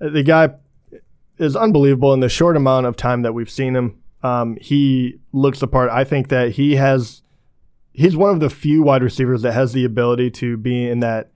Uh, 0.00 0.10
The 0.10 0.22
guy 0.22 0.50
is 1.38 1.56
unbelievable 1.56 2.14
in 2.14 2.20
the 2.20 2.28
short 2.28 2.56
amount 2.56 2.86
of 2.86 2.96
time 2.96 3.22
that 3.22 3.34
we've 3.34 3.50
seen 3.50 3.74
him. 3.74 3.98
Um, 4.22 4.56
he 4.60 5.20
looks 5.32 5.60
the 5.60 5.68
part. 5.68 5.90
I 5.90 6.04
think 6.04 6.28
that 6.28 6.52
he 6.52 6.76
has. 6.76 7.22
He's 7.92 8.16
one 8.16 8.30
of 8.30 8.40
the 8.40 8.50
few 8.50 8.82
wide 8.82 9.02
receivers 9.02 9.42
that 9.42 9.52
has 9.52 9.72
the 9.72 9.84
ability 9.84 10.30
to 10.32 10.56
be 10.56 10.88
in 10.88 11.00
that 11.00 11.32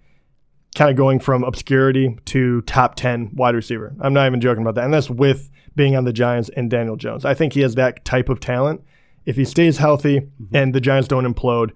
kind 0.75 0.91
of 0.91 0.97
going 0.97 1.19
from 1.19 1.45
obscurity 1.45 2.19
to 2.27 2.63
top 2.63 2.95
10 2.95 3.33
wide 3.35 3.55
receiver. 3.55 3.95
I'm 4.01 4.15
not 4.15 4.27
even 4.27 4.41
joking 4.41 4.63
about 4.63 4.77
that. 4.77 4.85
And 4.85 4.95
that's 4.95 5.11
with 5.11 5.51
being 5.75 5.97
on 5.97 6.05
the 6.05 6.13
Giants 6.13 6.51
and 6.57 6.71
Daniel 6.71 6.97
Jones. 6.97 7.25
I 7.25 7.35
think 7.35 7.53
he 7.53 7.61
has 7.61 7.75
that 7.75 8.05
type 8.05 8.29
of 8.29 8.41
talent. 8.41 8.83
If 9.25 9.37
he 9.37 9.45
stays 9.45 9.79
healthy 9.79 10.29
and 10.53 10.75
the 10.75 10.81
Giants 10.81 11.09
don't 11.09 11.25
implode, 11.25 11.73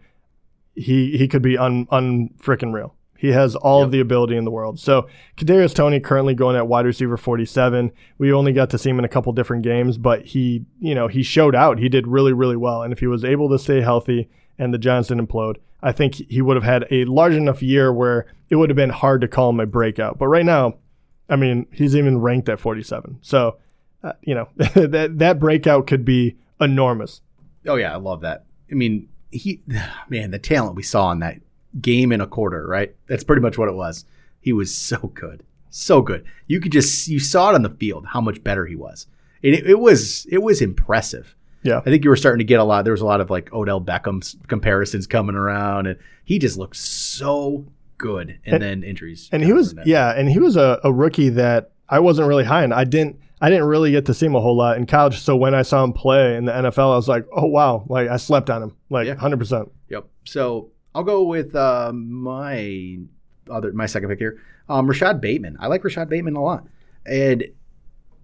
he 0.74 1.16
he 1.16 1.28
could 1.28 1.42
be 1.42 1.56
un 1.56 1.86
unfrickin' 1.86 2.72
real. 2.72 2.94
He 3.18 3.28
has 3.28 3.56
all 3.56 3.82
of 3.82 3.90
the 3.90 4.00
ability 4.00 4.36
in 4.36 4.44
the 4.44 4.50
world. 4.50 4.78
So 4.78 5.08
Kadarius 5.36 5.74
Toney 5.74 6.00
currently 6.00 6.34
going 6.34 6.56
at 6.56 6.68
wide 6.68 6.86
receiver 6.86 7.16
47. 7.16 7.92
We 8.18 8.32
only 8.32 8.52
got 8.52 8.70
to 8.70 8.78
see 8.78 8.90
him 8.90 8.98
in 8.98 9.04
a 9.04 9.08
couple 9.08 9.32
different 9.32 9.62
games, 9.62 9.98
but 9.98 10.24
he, 10.24 10.64
you 10.80 10.94
know, 10.94 11.08
he 11.08 11.22
showed 11.22 11.54
out. 11.54 11.78
He 11.78 11.88
did 11.88 12.06
really, 12.06 12.32
really 12.32 12.56
well. 12.56 12.82
And 12.82 12.92
if 12.92 13.00
he 13.00 13.06
was 13.06 13.24
able 13.24 13.48
to 13.50 13.58
stay 13.58 13.80
healthy 13.80 14.28
and 14.58 14.72
the 14.72 14.78
Giants 14.78 15.08
didn't 15.08 15.26
implode, 15.26 15.56
I 15.82 15.92
think 15.92 16.14
he 16.14 16.42
would 16.42 16.56
have 16.56 16.64
had 16.64 16.86
a 16.90 17.04
large 17.04 17.34
enough 17.34 17.62
year 17.62 17.92
where 17.92 18.26
it 18.48 18.56
would 18.56 18.70
have 18.70 18.76
been 18.76 18.90
hard 18.90 19.20
to 19.20 19.28
call 19.28 19.50
him 19.50 19.60
a 19.60 19.66
breakout. 19.66 20.18
But 20.18 20.28
right 20.28 20.44
now, 20.44 20.74
I 21.28 21.36
mean, 21.36 21.66
he's 21.72 21.96
even 21.96 22.20
ranked 22.20 22.48
at 22.48 22.58
47. 22.58 23.18
So, 23.22 23.58
uh, 24.02 24.12
you 24.22 24.34
know, 24.34 24.48
that 24.56 25.18
that 25.18 25.38
breakout 25.38 25.86
could 25.86 26.04
be 26.04 26.36
enormous. 26.60 27.20
Oh 27.66 27.76
yeah, 27.76 27.92
I 27.92 27.96
love 27.96 28.22
that. 28.22 28.44
I 28.70 28.74
mean, 28.74 29.08
he 29.30 29.62
man, 30.08 30.30
the 30.30 30.38
talent 30.38 30.76
we 30.76 30.82
saw 30.82 31.12
in 31.12 31.20
that 31.20 31.38
game 31.80 32.12
in 32.12 32.20
a 32.20 32.26
quarter, 32.26 32.66
right? 32.66 32.94
That's 33.08 33.24
pretty 33.24 33.42
much 33.42 33.58
what 33.58 33.68
it 33.68 33.74
was. 33.74 34.04
He 34.40 34.52
was 34.52 34.74
so 34.76 34.98
good. 35.14 35.42
So 35.70 36.00
good. 36.02 36.24
You 36.46 36.60
could 36.60 36.72
just 36.72 37.08
you 37.08 37.18
saw 37.18 37.50
it 37.50 37.54
on 37.54 37.62
the 37.62 37.70
field 37.70 38.06
how 38.06 38.20
much 38.20 38.42
better 38.42 38.64
he 38.66 38.76
was. 38.76 39.06
And 39.42 39.54
it, 39.54 39.66
it 39.66 39.78
was 39.78 40.26
it 40.30 40.38
was 40.42 40.62
impressive. 40.62 41.34
Yeah. 41.62 41.78
I 41.80 41.84
think 41.90 42.04
you 42.04 42.10
were 42.10 42.16
starting 42.16 42.38
to 42.38 42.44
get 42.44 42.60
a 42.60 42.64
lot. 42.64 42.84
There 42.84 42.92
was 42.92 43.00
a 43.00 43.06
lot 43.06 43.20
of 43.20 43.28
like 43.28 43.52
Odell 43.52 43.80
Beckham's 43.80 44.36
comparisons 44.46 45.06
coming 45.06 45.34
around, 45.34 45.86
and 45.88 45.98
he 46.24 46.38
just 46.38 46.56
looked 46.56 46.76
so 46.76 47.66
good. 47.98 48.38
And, 48.44 48.54
And- 48.54 48.62
then 48.62 48.84
injuries. 48.84 49.28
And 49.32 49.42
he 49.42 49.52
was 49.52 49.74
yeah, 49.84 50.10
and 50.16 50.28
he 50.30 50.38
was 50.38 50.56
a, 50.56 50.80
a 50.84 50.92
rookie 50.92 51.30
that 51.30 51.72
I 51.88 51.98
wasn't 51.98 52.28
really 52.28 52.44
high 52.44 52.62
on. 52.62 52.72
I 52.72 52.84
didn't 52.84 53.18
I 53.40 53.50
didn't 53.50 53.66
really 53.66 53.90
get 53.90 54.06
to 54.06 54.14
see 54.14 54.26
him 54.26 54.34
a 54.34 54.40
whole 54.40 54.56
lot 54.56 54.78
in 54.78 54.86
college. 54.86 55.18
So 55.20 55.36
when 55.36 55.54
I 55.54 55.62
saw 55.62 55.84
him 55.84 55.92
play 55.92 56.36
in 56.36 56.46
the 56.46 56.52
NFL, 56.52 56.92
I 56.92 56.96
was 56.96 57.08
like, 57.08 57.26
oh 57.36 57.46
wow, 57.46 57.84
like 57.88 58.08
I 58.08 58.16
slept 58.16 58.48
on 58.48 58.62
him, 58.62 58.76
like 58.88 59.06
Yeah. 59.08 59.16
hundred 59.16 59.38
percent. 59.38 59.70
Yep. 59.90 60.06
So 60.24 60.70
I'll 60.96 61.04
go 61.04 61.24
with 61.24 61.54
uh, 61.54 61.92
my 61.92 62.96
other 63.50 63.70
my 63.74 63.84
second 63.84 64.08
pick 64.08 64.18
here, 64.18 64.40
um, 64.66 64.86
Rashod 64.86 65.20
Bateman. 65.20 65.58
I 65.60 65.66
like 65.66 65.84
Rashod 65.84 66.08
Bateman 66.08 66.36
a 66.36 66.42
lot, 66.42 66.66
and 67.04 67.44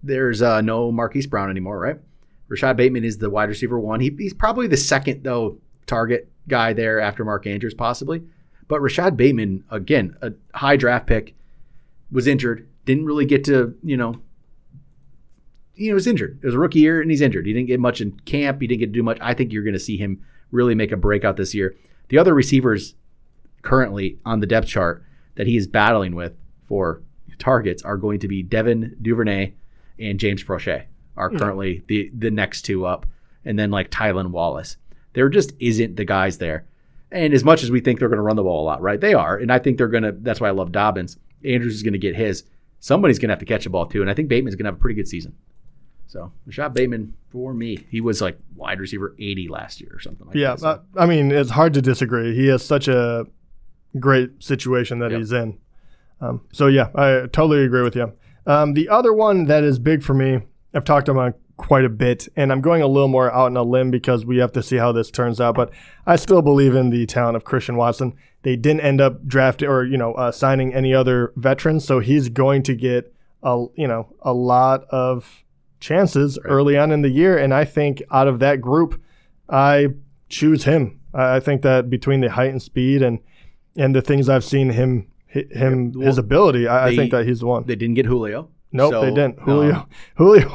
there's 0.01 0.41
uh, 0.41 0.59
no 0.61 0.91
Marquise 0.91 1.27
Brown 1.27 1.51
anymore, 1.51 1.77
right? 1.77 1.99
Rashod 2.47 2.75
Bateman 2.75 3.03
is 3.03 3.19
the 3.19 3.29
wide 3.29 3.49
receiver 3.49 3.79
one. 3.79 3.99
He, 3.99 4.09
he's 4.17 4.33
probably 4.33 4.65
the 4.65 4.75
second 4.75 5.23
though 5.23 5.59
target 5.85 6.31
guy 6.47 6.73
there 6.73 6.99
after 6.99 7.23
Mark 7.23 7.45
Andrews 7.45 7.75
possibly, 7.75 8.23
but 8.67 8.81
Rashod 8.81 9.15
Bateman 9.15 9.63
again 9.69 10.17
a 10.23 10.33
high 10.55 10.75
draft 10.75 11.05
pick 11.05 11.35
was 12.11 12.25
injured, 12.25 12.67
didn't 12.85 13.05
really 13.05 13.25
get 13.25 13.43
to 13.45 13.77
you 13.83 13.97
know. 13.97 14.19
You 15.75 15.89
know, 15.89 15.95
was 15.95 16.07
injured. 16.07 16.39
It 16.41 16.45
was 16.47 16.55
a 16.55 16.59
rookie 16.59 16.79
year, 16.79 17.01
and 17.01 17.11
he's 17.11 17.21
injured. 17.21 17.45
He 17.45 17.53
didn't 17.53 17.67
get 17.67 17.79
much 17.79 18.01
in 18.01 18.19
camp. 18.21 18.61
He 18.61 18.67
didn't 18.67 18.79
get 18.79 18.85
to 18.87 18.91
do 18.93 19.03
much. 19.03 19.19
I 19.21 19.35
think 19.35 19.51
you're 19.51 19.63
going 19.63 19.73
to 19.73 19.79
see 19.79 19.97
him 19.97 20.23
really 20.51 20.75
make 20.75 20.91
a 20.91 20.97
breakout 20.97 21.37
this 21.37 21.53
year. 21.53 21.75
The 22.13 22.19
other 22.19 22.35
receivers 22.35 22.93
currently 23.63 24.19
on 24.23 24.39
the 24.39 24.45
depth 24.45 24.67
chart 24.67 25.03
that 25.33 25.47
he 25.47 25.57
is 25.57 25.65
battling 25.65 26.13
with 26.13 26.33
for 26.67 27.01
targets 27.39 27.81
are 27.81 27.97
going 27.97 28.19
to 28.19 28.27
be 28.27 28.43
Devin 28.43 28.97
Duvernay 29.01 29.53
and 29.97 30.19
James 30.19 30.43
Proche 30.43 30.83
are 31.17 31.31
hmm. 31.31 31.37
currently 31.37 31.83
the 31.87 32.11
the 32.15 32.29
next 32.29 32.65
two 32.65 32.85
up, 32.85 33.07
and 33.45 33.57
then 33.57 33.71
like 33.71 33.89
Tylan 33.89 34.29
Wallace. 34.29 34.77
There 35.13 35.27
just 35.27 35.53
isn't 35.59 35.95
the 35.95 36.05
guys 36.05 36.37
there. 36.37 36.67
And 37.11 37.33
as 37.33 37.43
much 37.43 37.63
as 37.63 37.71
we 37.71 37.81
think 37.81 37.97
they're 37.97 38.09
going 38.09 38.17
to 38.17 38.21
run 38.21 38.35
the 38.35 38.43
ball 38.43 38.63
a 38.63 38.67
lot, 38.67 38.83
right? 38.83 39.01
They 39.01 39.15
are, 39.15 39.35
and 39.35 39.51
I 39.51 39.57
think 39.57 39.79
they're 39.79 39.87
going 39.87 40.03
to. 40.03 40.11
That's 40.11 40.39
why 40.39 40.49
I 40.49 40.51
love 40.51 40.71
Dobbins. 40.71 41.17
Andrews 41.43 41.73
is 41.73 41.81
going 41.81 41.93
to 41.93 41.97
get 41.97 42.15
his. 42.15 42.43
Somebody's 42.79 43.17
going 43.17 43.29
to 43.29 43.33
have 43.33 43.39
to 43.39 43.45
catch 43.45 43.63
the 43.63 43.71
ball 43.71 43.87
too, 43.87 44.01
and 44.01 44.11
I 44.11 44.13
think 44.13 44.29
Bateman's 44.29 44.55
going 44.55 44.65
to 44.65 44.71
have 44.71 44.77
a 44.77 44.79
pretty 44.79 44.97
good 44.97 45.07
season. 45.07 45.35
So 46.13 46.31
Rashod 46.45 46.75
Bateman 46.75 47.15
for 47.31 47.55
me, 47.55 47.87
he 47.89 47.99
was 47.99 48.21
like 48.21 48.37
wide 48.55 48.79
receiver 48.79 49.15
eighty 49.17 49.47
last 49.47 49.81
year 49.81 49.89
or 49.95 49.99
something 49.99 50.27
like 50.27 50.35
Yeah, 50.35 50.51
that. 50.51 50.59
So- 50.59 50.67
uh, 50.67 50.79
I 50.95 51.07
mean, 51.07 51.31
it's 51.31 51.49
hard 51.49 51.73
to 51.73 51.81
disagree. 51.81 52.35
He 52.35 52.47
has 52.47 52.63
such 52.63 52.87
a 52.87 53.25
great 53.99 54.43
situation 54.43 54.99
that 54.99 55.09
Yep. 55.09 55.19
he's 55.19 55.31
in. 55.31 55.57
Um, 56.21 56.41
so 56.51 56.67
yeah, 56.67 56.89
I 56.93 57.21
totally 57.31 57.65
agree 57.65 57.81
with 57.81 57.95
you. 57.95 58.11
Um, 58.45 58.73
the 58.75 58.89
other 58.89 59.11
one 59.11 59.45
that 59.45 59.63
is 59.63 59.79
big 59.79 60.03
for 60.03 60.13
me, 60.13 60.39
I've 60.75 60.83
talked 60.85 61.09
about 61.09 61.33
quite 61.57 61.83
a 61.85 61.89
bit, 61.89 62.27
and 62.35 62.51
I'm 62.51 62.61
going 62.61 62.83
a 62.83 62.87
little 62.87 63.07
more 63.07 63.31
out 63.31 63.45
on 63.47 63.57
a 63.57 63.63
limb 63.63 63.89
because 63.89 64.23
we 64.23 64.37
have 64.37 64.51
to 64.51 64.61
see 64.61 64.77
how 64.77 64.91
this 64.91 65.09
turns 65.09 65.41
out. 65.41 65.55
But 65.55 65.71
I 66.05 66.15
still 66.15 66.43
believe 66.43 66.75
in 66.75 66.91
the 66.91 67.07
talent 67.07 67.37
of 67.37 67.43
Christian 67.43 67.75
Watson. 67.75 68.13
They 68.43 68.55
didn't 68.55 68.81
end 68.81 69.01
up 69.01 69.25
drafting 69.27 69.67
or 69.67 69.83
you 69.83 69.97
know 69.97 70.13
uh, 70.13 70.31
signing 70.31 70.75
any 70.75 70.93
other 70.93 71.33
veterans, 71.35 71.85
so 71.85 71.99
he's 71.99 72.29
going 72.29 72.61
to 72.63 72.75
get 72.75 73.11
a 73.41 73.65
you 73.75 73.87
know 73.87 74.13
a 74.21 74.33
lot 74.33 74.83
of 74.91 75.42
chances 75.83 76.39
early 76.45 76.77
on 76.77 76.91
in 76.91 77.01
the 77.01 77.09
year. 77.09 77.37
And 77.37 77.53
I 77.53 77.65
think 77.65 78.01
out 78.09 78.27
of 78.27 78.39
that 78.39 78.61
group, 78.61 79.01
I 79.49 79.89
choose 80.29 80.63
him. 80.63 81.01
I 81.13 81.39
think 81.41 81.61
that 81.61 81.89
between 81.89 82.21
the 82.21 82.31
height 82.31 82.49
and 82.51 82.61
speed 82.61 83.01
and 83.03 83.19
and 83.75 83.95
the 83.95 84.01
things 84.01 84.29
I've 84.29 84.43
seen 84.45 84.69
him 84.69 85.07
him 85.27 85.91
well, 85.93 86.07
his 86.07 86.17
ability, 86.17 86.67
I, 86.67 86.87
I 86.87 86.95
think 86.95 87.11
that 87.11 87.25
he's 87.27 87.41
the 87.41 87.47
one. 87.47 87.65
They 87.65 87.75
didn't 87.75 87.95
get 87.95 88.05
Julio. 88.05 88.49
Nope, 88.71 88.91
So, 88.93 89.01
they 89.01 89.09
didn't. 89.09 89.39
Julio, 89.39 89.75
um, 89.75 89.89
Julio, 90.15 90.49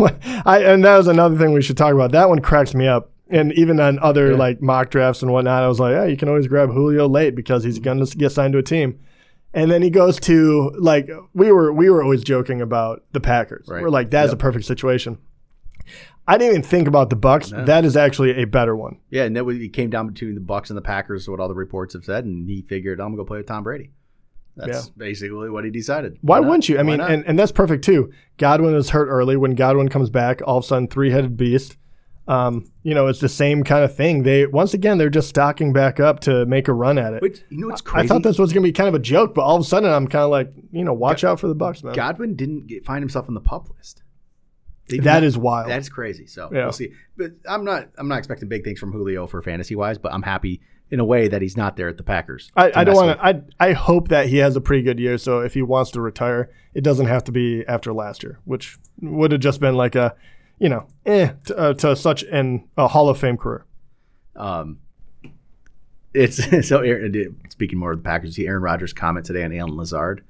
I 0.46 0.62
and 0.64 0.84
that 0.84 0.96
was 0.96 1.06
another 1.06 1.36
thing 1.36 1.52
we 1.52 1.62
should 1.62 1.76
talk 1.76 1.92
about. 1.94 2.10
That 2.12 2.28
one 2.28 2.40
cracks 2.40 2.74
me 2.74 2.88
up. 2.88 3.10
And 3.30 3.52
even 3.52 3.78
on 3.78 3.98
other 3.98 4.30
Yeah. 4.30 4.38
like 4.38 4.62
mock 4.62 4.90
drafts 4.90 5.22
and 5.22 5.30
whatnot, 5.32 5.62
I 5.62 5.68
was 5.68 5.78
like, 5.78 5.92
yeah, 5.92 6.06
you 6.06 6.16
can 6.16 6.28
always 6.28 6.46
grab 6.48 6.70
Julio 6.70 7.06
late 7.06 7.34
because 7.34 7.62
he's 7.62 7.78
going 7.78 8.04
to 8.04 8.16
get 8.16 8.32
signed 8.32 8.54
to 8.54 8.58
a 8.58 8.62
team. 8.62 8.98
And 9.54 9.70
then 9.70 9.82
he 9.82 9.90
goes 9.90 10.20
to 10.20 10.72
like 10.78 11.08
we 11.34 11.50
were 11.52 11.72
we 11.72 11.88
were 11.90 12.02
always 12.02 12.22
joking 12.22 12.60
about 12.60 13.04
the 13.12 13.20
Packers. 13.20 13.66
Right. 13.68 13.82
We're 13.82 13.88
like, 13.90 14.10
that's 14.10 14.28
Yep. 14.30 14.34
a 14.34 14.36
perfect 14.36 14.64
situation. 14.66 15.18
I 16.26 16.36
didn't 16.36 16.50
even 16.50 16.62
think 16.62 16.86
about 16.88 17.08
the 17.08 17.16
Bucks. 17.16 17.50
No. 17.50 17.64
That 17.64 17.86
is 17.86 17.96
actually 17.96 18.42
a 18.42 18.44
better 18.44 18.76
one. 18.76 18.98
yeah, 19.08 19.24
and 19.24 19.34
then 19.34 19.48
it 19.48 19.72
came 19.72 19.88
down 19.88 20.06
between 20.08 20.34
the 20.34 20.42
Bucks 20.42 20.68
and 20.68 20.76
the 20.76 20.82
Packers, 20.82 21.26
what 21.26 21.40
all 21.40 21.48
the 21.48 21.54
reports 21.54 21.94
have 21.94 22.04
said, 22.04 22.26
and 22.26 22.46
he 22.48 22.60
figured 22.60 23.00
I'm 23.00 23.06
gonna 23.08 23.16
go 23.16 23.24
play 23.24 23.38
with 23.38 23.46
Tom 23.46 23.64
Brady. 23.64 23.92
That's 24.56 24.88
basically 24.90 25.48
what 25.50 25.64
he 25.64 25.70
decided. 25.70 26.18
Why 26.20 26.40
not? 26.40 26.48
wouldn't 26.48 26.68
you? 26.68 26.76
I 26.78 26.82
Why 26.82 26.90
mean, 26.90 27.00
and, 27.00 27.24
and 27.26 27.38
that's 27.38 27.52
perfect 27.52 27.84
too. 27.84 28.12
Godwin 28.38 28.74
is 28.74 28.90
hurt 28.90 29.06
early. 29.06 29.36
When 29.36 29.54
Godwin 29.54 29.88
comes 29.88 30.10
back, 30.10 30.42
all 30.44 30.58
of 30.58 30.64
a 30.64 30.66
sudden, 30.66 30.88
three 30.88 31.10
headed 31.10 31.36
beast. 31.36 31.76
Um, 32.28 32.70
you 32.82 32.94
know, 32.94 33.06
it's 33.06 33.20
the 33.20 33.28
same 33.28 33.64
kind 33.64 33.82
of 33.84 33.96
thing. 33.96 34.22
They 34.22 34.46
once 34.46 34.74
again 34.74 34.98
they're 34.98 35.08
just 35.08 35.28
stocking 35.30 35.72
back 35.72 35.98
up 35.98 36.20
to 36.20 36.44
make 36.46 36.68
a 36.68 36.72
run 36.74 36.98
at 36.98 37.14
it. 37.14 37.22
Which 37.22 37.40
you 37.48 37.58
know 37.58 37.68
what's 37.68 37.80
crazy? 37.80 37.94
I 37.96 38.00
crazy? 38.02 38.08
thought 38.08 38.22
this 38.22 38.38
was 38.38 38.52
gonna 38.52 38.64
be 38.64 38.72
kind 38.72 38.88
of 38.88 38.94
a 38.94 38.98
joke, 38.98 39.34
but 39.34 39.42
all 39.42 39.56
of 39.56 39.62
a 39.62 39.64
sudden 39.64 39.90
I'm 39.90 40.06
kind 40.06 40.24
of 40.24 40.30
like, 40.30 40.52
you 40.70 40.84
know, 40.84 40.92
watch 40.92 41.24
out 41.24 41.40
for 41.40 41.48
the 41.48 41.54
Bucks, 41.54 41.82
man. 41.82 41.94
Godwin 41.94 42.36
didn't 42.36 42.66
get, 42.66 42.84
find 42.84 43.02
himself 43.02 43.28
on 43.28 43.34
the 43.34 43.40
pup 43.40 43.68
list. 43.76 44.02
That 44.88 45.04
not- 45.04 45.22
is 45.24 45.36
wild. 45.38 45.70
That's 45.70 45.88
crazy. 45.88 46.26
So 46.26 46.50
Yeah. 46.52 46.64
we'll 46.64 46.72
see. 46.72 46.92
But 47.16 47.32
I'm 47.48 47.64
not. 47.64 47.88
I'm 47.98 48.08
not 48.08 48.18
expecting 48.18 48.48
big 48.48 48.62
things 48.64 48.78
from 48.78 48.92
Julio 48.92 49.26
for 49.26 49.40
fantasy 49.42 49.74
wise. 49.74 49.98
But 49.98 50.12
I'm 50.12 50.22
happy 50.22 50.60
in 50.90 51.00
a 51.00 51.04
way 51.04 51.28
that 51.28 51.42
he's 51.42 51.56
not 51.56 51.76
there 51.76 51.88
at 51.88 51.98
the 51.98 52.02
Packers. 52.02 52.50
I, 52.56 52.72
I 52.74 52.84
don't 52.84 52.94
want 52.94 53.18
to. 53.18 53.24
I 53.26 53.68
I 53.68 53.72
hope 53.72 54.08
that 54.08 54.28
he 54.28 54.38
has 54.38 54.56
a 54.56 54.60
pretty 54.60 54.82
good 54.82 54.98
year. 54.98 55.18
So 55.18 55.40
if 55.40 55.54
he 55.54 55.60
wants 55.62 55.90
to 55.92 56.00
retire, 56.00 56.50
it 56.74 56.82
doesn't 56.84 57.06
have 57.06 57.24
to 57.24 57.32
be 57.32 57.64
after 57.66 57.92
last 57.92 58.22
year, 58.22 58.38
which 58.44 58.78
would 59.02 59.32
have 59.32 59.40
just 59.42 59.60
been 59.60 59.74
like 59.74 59.94
a, 59.94 60.14
you 60.58 60.68
know, 60.68 60.86
eh 61.06 61.32
to, 61.46 61.56
uh, 61.56 61.74
to 61.74 61.96
such 61.96 62.22
an 62.24 62.68
a 62.76 62.88
Hall 62.88 63.08
of 63.08 63.18
Fame 63.18 63.36
career. 63.36 63.64
Um, 64.36 64.78
it's 66.14 66.38
so 66.68 66.80
Aaron, 66.80 67.40
speaking 67.48 67.78
more 67.78 67.92
of 67.92 67.98
the 67.98 68.04
Packers. 68.04 68.36
See 68.36 68.46
Aaron 68.46 68.62
Rodgers' 68.62 68.92
comment 68.92 69.26
today 69.26 69.44
on 69.44 69.54
Allen 69.54 69.76
Lazard. 69.76 70.24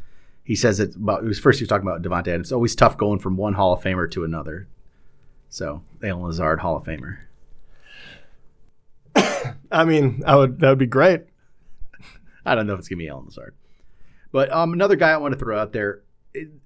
he 0.44 0.54
says 0.54 0.80
it 0.80 0.94
about. 0.96 1.24
It 1.24 1.26
was 1.26 1.38
first 1.38 1.58
he 1.58 1.62
was 1.62 1.68
talking 1.68 1.86
about 1.86 2.02
Davante 2.02 2.28
Adams. 2.28 2.48
It's 2.48 2.52
always 2.52 2.74
tough 2.74 2.96
going 2.96 3.18
from 3.18 3.36
one 3.36 3.54
Hall 3.54 3.72
of 3.72 3.82
Famer 3.82 4.10
to 4.12 4.24
another. 4.24 4.68
So 5.48 5.82
Allen 6.02 6.22
Lazard, 6.22 6.60
Hall 6.60 6.76
of 6.76 6.84
Famer. 6.84 7.18
I 9.70 9.84
mean, 9.84 10.22
I 10.26 10.36
would 10.36 10.60
that 10.60 10.68
would 10.68 10.78
be 10.78 10.86
great. 10.86 11.22
I 12.44 12.54
don't 12.54 12.66
know 12.66 12.74
if 12.74 12.80
it's 12.80 12.88
gonna 12.88 12.98
be 12.98 13.08
Allen 13.08 13.26
Lazard, 13.26 13.54
but 14.32 14.52
um, 14.52 14.72
another 14.72 14.96
guy 14.96 15.10
I 15.10 15.16
want 15.16 15.32
to 15.32 15.38
throw 15.38 15.58
out 15.58 15.72
there. 15.72 16.02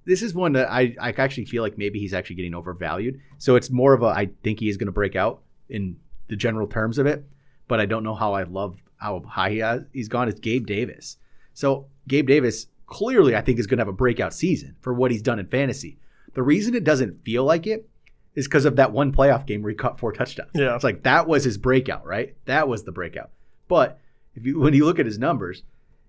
This 0.05 0.21
is 0.21 0.33
one 0.33 0.53
that 0.53 0.69
I, 0.71 0.95
I 0.99 1.09
actually 1.11 1.45
feel 1.45 1.63
like 1.63 1.77
maybe 1.77 1.99
he's 1.99 2.13
actually 2.13 2.35
getting 2.35 2.53
overvalued. 2.53 3.19
So 3.37 3.55
it's 3.55 3.69
more 3.69 3.93
of 3.93 4.03
a 4.03 4.07
I 4.07 4.29
think 4.43 4.59
he 4.59 4.69
is 4.69 4.77
going 4.77 4.87
to 4.87 4.93
break 4.93 5.15
out 5.15 5.41
in 5.69 5.97
the 6.27 6.35
general 6.35 6.67
terms 6.67 6.97
of 6.97 7.05
it, 7.05 7.25
but 7.67 7.79
I 7.79 7.85
don't 7.85 8.03
know 8.03 8.15
how 8.15 8.33
I 8.33 8.43
love 8.43 8.77
how 8.97 9.21
high 9.21 9.51
he 9.51 9.57
has, 9.59 9.83
he's 9.91 10.07
gone. 10.07 10.27
Is 10.27 10.39
Gabe 10.39 10.65
Davis. 10.65 11.17
So 11.53 11.87
Gabe 12.07 12.27
Davis 12.27 12.67
clearly 12.85 13.35
I 13.35 13.41
think 13.41 13.59
is 13.59 13.67
going 13.67 13.77
to 13.77 13.81
have 13.81 13.93
a 13.93 13.93
breakout 13.93 14.33
season 14.33 14.75
for 14.81 14.93
what 14.93 15.11
he's 15.11 15.21
done 15.21 15.39
in 15.39 15.47
fantasy. 15.47 15.97
The 16.33 16.43
reason 16.43 16.75
it 16.75 16.83
doesn't 16.83 17.23
feel 17.23 17.43
like 17.43 17.67
it 17.67 17.87
is 18.35 18.47
because 18.47 18.65
of 18.65 18.77
that 18.77 18.91
one 18.91 19.11
playoff 19.11 19.45
game 19.45 19.61
where 19.61 19.69
he 19.69 19.75
caught 19.75 19.99
four 19.99 20.11
touchdowns. 20.11 20.51
Yeah. 20.55 20.75
It's 20.75 20.83
like 20.83 21.03
that 21.03 21.27
was 21.27 21.43
his 21.43 21.57
breakout, 21.57 22.05
right? 22.05 22.35
That 22.45 22.67
was 22.67 22.83
the 22.83 22.91
breakout. 22.91 23.31
But 23.67 23.99
if 24.35 24.45
you 24.45 24.59
when 24.59 24.73
you 24.73 24.85
look 24.85 24.99
at 24.99 25.05
his 25.05 25.19
numbers, 25.19 25.63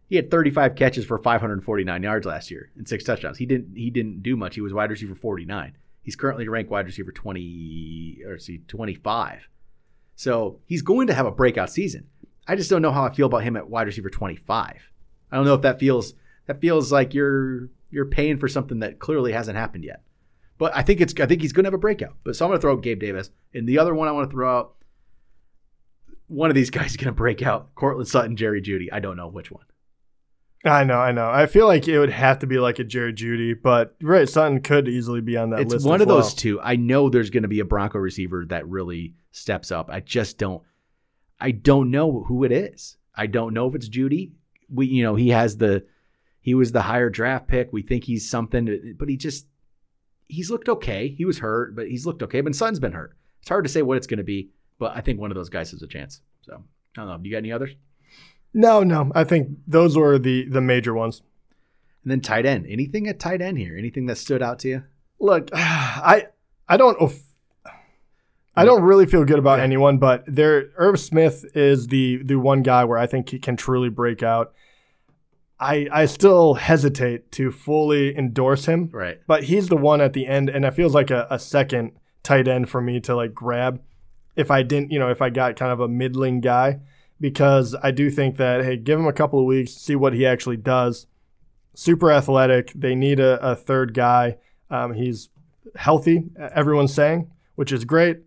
he 0.07 0.17
had 0.17 0.31
35 0.31 0.75
catches 0.75 1.05
for 1.05 1.19
549 1.19 2.03
yards 2.03 2.27
last 2.27 2.51
year 2.51 2.71
and 2.77 2.88
six 2.88 3.05
touchdowns. 3.05 3.38
He 3.38 3.47
didn't 3.47 3.77
he 3.77 3.90
didn't 3.90 4.23
do 4.23 4.37
much. 4.37 4.55
He 4.55 4.61
was 4.61 4.73
wide 4.73 4.90
receiver 4.90 5.14
49. 5.14 5.77
He's 6.03 6.17
currently 6.17 6.47
ranked 6.49 6.71
wide 6.71 6.87
receiver 6.87 7.12
20 7.12 8.21
or 8.27 8.38
see 8.38 8.59
25. 8.69 9.49
So 10.17 10.61
he's 10.67 10.83
going 10.83 11.07
to 11.07 11.14
have 11.14 11.27
a 11.27 11.31
breakout 11.31 11.71
season. 11.71 12.07
I 12.47 12.57
just 12.57 12.71
don't 12.71 12.83
know 12.83 12.93
how 12.93 13.05
I 13.05 13.12
feel 13.12 13.27
about 13.27 13.43
him 13.43 13.57
at 13.57 13.69
wide 13.69 13.87
receiver 13.87 14.11
25. 14.11 14.90
I 15.33 15.37
don't 15.37 15.47
know 15.47 15.55
if 15.55 15.62
that 15.62 15.81
feels 15.81 16.14
that 16.47 16.61
feels 16.61 16.93
like 16.93 17.14
you're 17.14 17.71
you're 17.90 18.05
paying 18.05 18.38
for 18.38 18.49
something 18.49 18.81
that 18.81 18.99
clearly 18.99 19.33
hasn't 19.33 19.57
happened 19.57 19.85
yet. 19.85 20.03
But 20.59 20.77
I 20.77 20.83
think 20.83 21.01
it's 21.01 21.14
I 21.19 21.27
think 21.27 21.40
he's 21.40 21.53
going 21.53 21.64
to 21.64 21.69
have 21.69 21.75
a 21.75 21.79
breakout. 21.79 22.17
But 22.23 22.37
so 22.37 22.45
I'm 22.45 22.51
going 22.51 22.59
to 22.59 22.61
throw 22.61 22.75
out 22.75 22.83
Gabe 22.83 23.01
Davis, 23.01 23.31
and 23.55 23.69
the 23.69 23.79
other 23.79 23.95
one 23.95 24.09
I 24.09 24.12
want 24.12 24.29
to 24.29 24.35
throw 24.35 24.59
out. 24.59 24.75
One 26.27 26.51
of 26.51 26.55
these 26.55 26.71
guys 26.71 26.93
is 26.93 26.97
going 26.97 27.07
to 27.07 27.12
break 27.12 27.43
out. 27.43 27.75
Courtland 27.75 28.09
Sutton, 28.09 28.37
Jerry 28.37 28.62
Jeudy. 28.62 28.88
I 28.93 29.01
don't 29.01 29.17
know 29.17 29.29
which 29.29 29.51
one. 29.51 29.64
I 30.64 30.85
know, 30.85 30.98
I 30.98 31.12
know. 31.12 31.29
I 31.29 31.46
feel 31.46 31.66
like 31.66 31.87
it 31.88 31.98
would 31.98 32.11
have 32.11 32.38
to 32.38 32.46
be 32.46 32.59
like 32.59 32.79
a 32.79 32.85
Jared 32.85 33.16
Jeudy, 33.16 33.55
but 33.61 33.94
right, 34.00 34.29
Sutton 34.29 34.62
could 34.62 34.88
easily 34.88 35.20
be 35.20 35.37
on 35.37 35.50
that 35.50 35.61
it's 35.61 35.72
list. 35.72 35.85
It's 35.85 35.88
one 35.88 36.00
of 36.00 36.09
those 36.09 36.33
two. 36.33 36.59
I 36.61 36.77
know 36.77 37.11
there's 37.11 37.29
going 37.31 37.42
to 37.42 37.48
be 37.48 37.61
a 37.61 37.66
Bronco 37.66 37.98
receiver 37.98 38.46
that 38.46 38.66
really 38.66 39.12
steps 39.31 39.70
up. 39.70 39.90
I 39.90 40.00
just 40.00 40.38
don't. 40.38 40.62
I 41.38 41.50
don't 41.50 41.90
know 41.90 42.24
who 42.27 42.44
it 42.44 42.53
is. 42.53 42.96
I 43.14 43.27
don't 43.27 43.53
know 43.53 43.68
if 43.68 43.74
it's 43.74 43.88
Jeudy. 43.88 44.33
We, 44.72 44.87
you 44.87 45.03
know, 45.03 45.14
he 45.14 45.29
has 45.31 45.59
the. 45.59 45.85
He 46.40 46.55
was 46.55 46.72
the 46.72 46.83
higher 46.83 47.11
draft 47.11 47.46
pick. 47.46 47.70
We 47.72 47.83
think 47.83 48.05
he's 48.05 48.29
something, 48.29 48.96
but 48.98 49.09
he 49.09 49.16
just. 49.16 49.46
He's 50.29 50.50
looked 50.50 50.70
okay. 50.70 51.09
He 51.09 51.27
was 51.27 51.38
hurt, 51.38 51.77
but 51.77 51.88
he's 51.88 52.07
looked 52.07 52.22
okay. 52.22 52.40
But 52.40 52.55
Sutton's 52.55 52.81
been 52.81 52.92
hurt. 52.92 53.14
It's 53.40 53.50
hard 53.50 53.64
to 53.66 53.70
say 53.70 53.83
what 53.83 53.98
it's 53.98 54.07
going 54.07 54.18
to 54.18 54.24
be, 54.24 54.48
but 54.79 54.96
I 54.96 55.03
think 55.03 55.20
one 55.20 55.31
of 55.31 55.35
those 55.35 55.50
guys 55.50 55.72
has 55.72 55.83
a 55.83 55.87
chance. 55.87 56.22
So 56.40 56.55
I 56.96 57.00
don't 57.00 57.09
know. 57.09 57.18
Do 57.18 57.29
you 57.29 57.35
got 57.35 57.38
any 57.38 57.53
others? 57.53 57.74
No, 58.55 58.83
no. 58.85 59.11
I 59.14 59.25
think 59.25 59.49
those 59.67 59.97
were 59.97 60.19
the 60.19 60.45
the 60.49 60.61
major 60.61 60.95
ones. 60.95 61.23
And 62.05 62.11
then 62.12 62.21
tight 62.21 62.47
end. 62.47 62.67
Anything 62.69 63.09
at 63.09 63.19
tight 63.19 63.43
end 63.43 63.59
here? 63.59 63.77
Anything 63.77 64.07
that 64.07 64.17
stood 64.17 64.43
out 64.43 64.59
to 64.61 64.69
you? 64.69 64.85
Look, 65.19 65.51
I 65.55 66.29
I 66.69 66.77
don't 66.77 66.97
I 68.57 68.64
don't 68.64 68.83
really 68.83 69.07
feel 69.07 69.25
good 69.25 69.38
about 69.38 69.59
Yeah. 69.59 69.64
anyone, 69.64 69.99
but 69.99 70.25
there 70.27 70.71
Irv 70.77 71.01
Smith 71.01 71.45
is 71.55 71.88
the 71.88 72.23
the 72.23 72.37
one 72.37 72.62
guy 72.62 72.85
where 72.85 72.99
I 72.99 73.07
think 73.07 73.31
he 73.31 73.38
can 73.38 73.57
truly 73.57 73.88
break 73.88 74.23
out. 74.23 74.53
I 75.59 75.88
I 75.93 76.07
still 76.07 76.55
hesitate 76.55 77.33
to 77.33 77.51
fully 77.51 78.17
endorse 78.17 78.67
him, 78.67 78.90
Right. 78.93 79.19
but 79.27 79.45
he's 79.45 79.69
the 79.69 79.77
one 79.77 80.01
at 80.01 80.12
the 80.12 80.27
end, 80.27 80.49
and 80.49 80.64
it 80.64 80.75
feels 80.75 80.95
like 80.95 81.11
a, 81.11 81.27
a 81.31 81.38
second 81.38 81.93
tight 82.23 82.47
end 82.49 82.69
for 82.69 82.81
me 82.81 83.01
to 83.01 83.14
like 83.17 83.35
grab 83.35 83.81
if 84.37 84.51
I 84.51 84.62
didn't, 84.64 84.90
you 84.90 84.99
know, 84.99 85.11
if 85.11 85.23
I 85.23 85.31
got 85.31 85.55
kind 85.57 85.71
of 85.71 85.79
a 85.79 85.87
middling 85.87 86.40
guy, 86.40 86.81
because 87.20 87.74
I 87.83 87.90
do 87.90 88.11
think 88.11 88.37
that 88.37 88.64
hey, 88.64 88.77
give 88.77 88.98
him 88.98 89.07
a 89.07 89.12
couple 89.12 89.38
of 89.38 89.46
weeks, 89.46 89.72
see 89.72 89.96
what 89.96 90.14
he 90.14 90.27
actually 90.27 90.57
does. 90.57 91.07
Super 91.74 92.11
athletic. 92.12 92.72
They 92.74 92.94
need 92.94 93.20
a, 93.20 93.40
a 93.44 93.57
third 93.57 93.94
guy. 93.94 94.37
Um, 94.70 94.94
he's 94.94 95.29
healthy, 95.77 96.24
everyone's 96.55 96.94
saying, 96.94 97.31
which 97.55 97.72
is 97.72 97.85
great. 97.85 98.20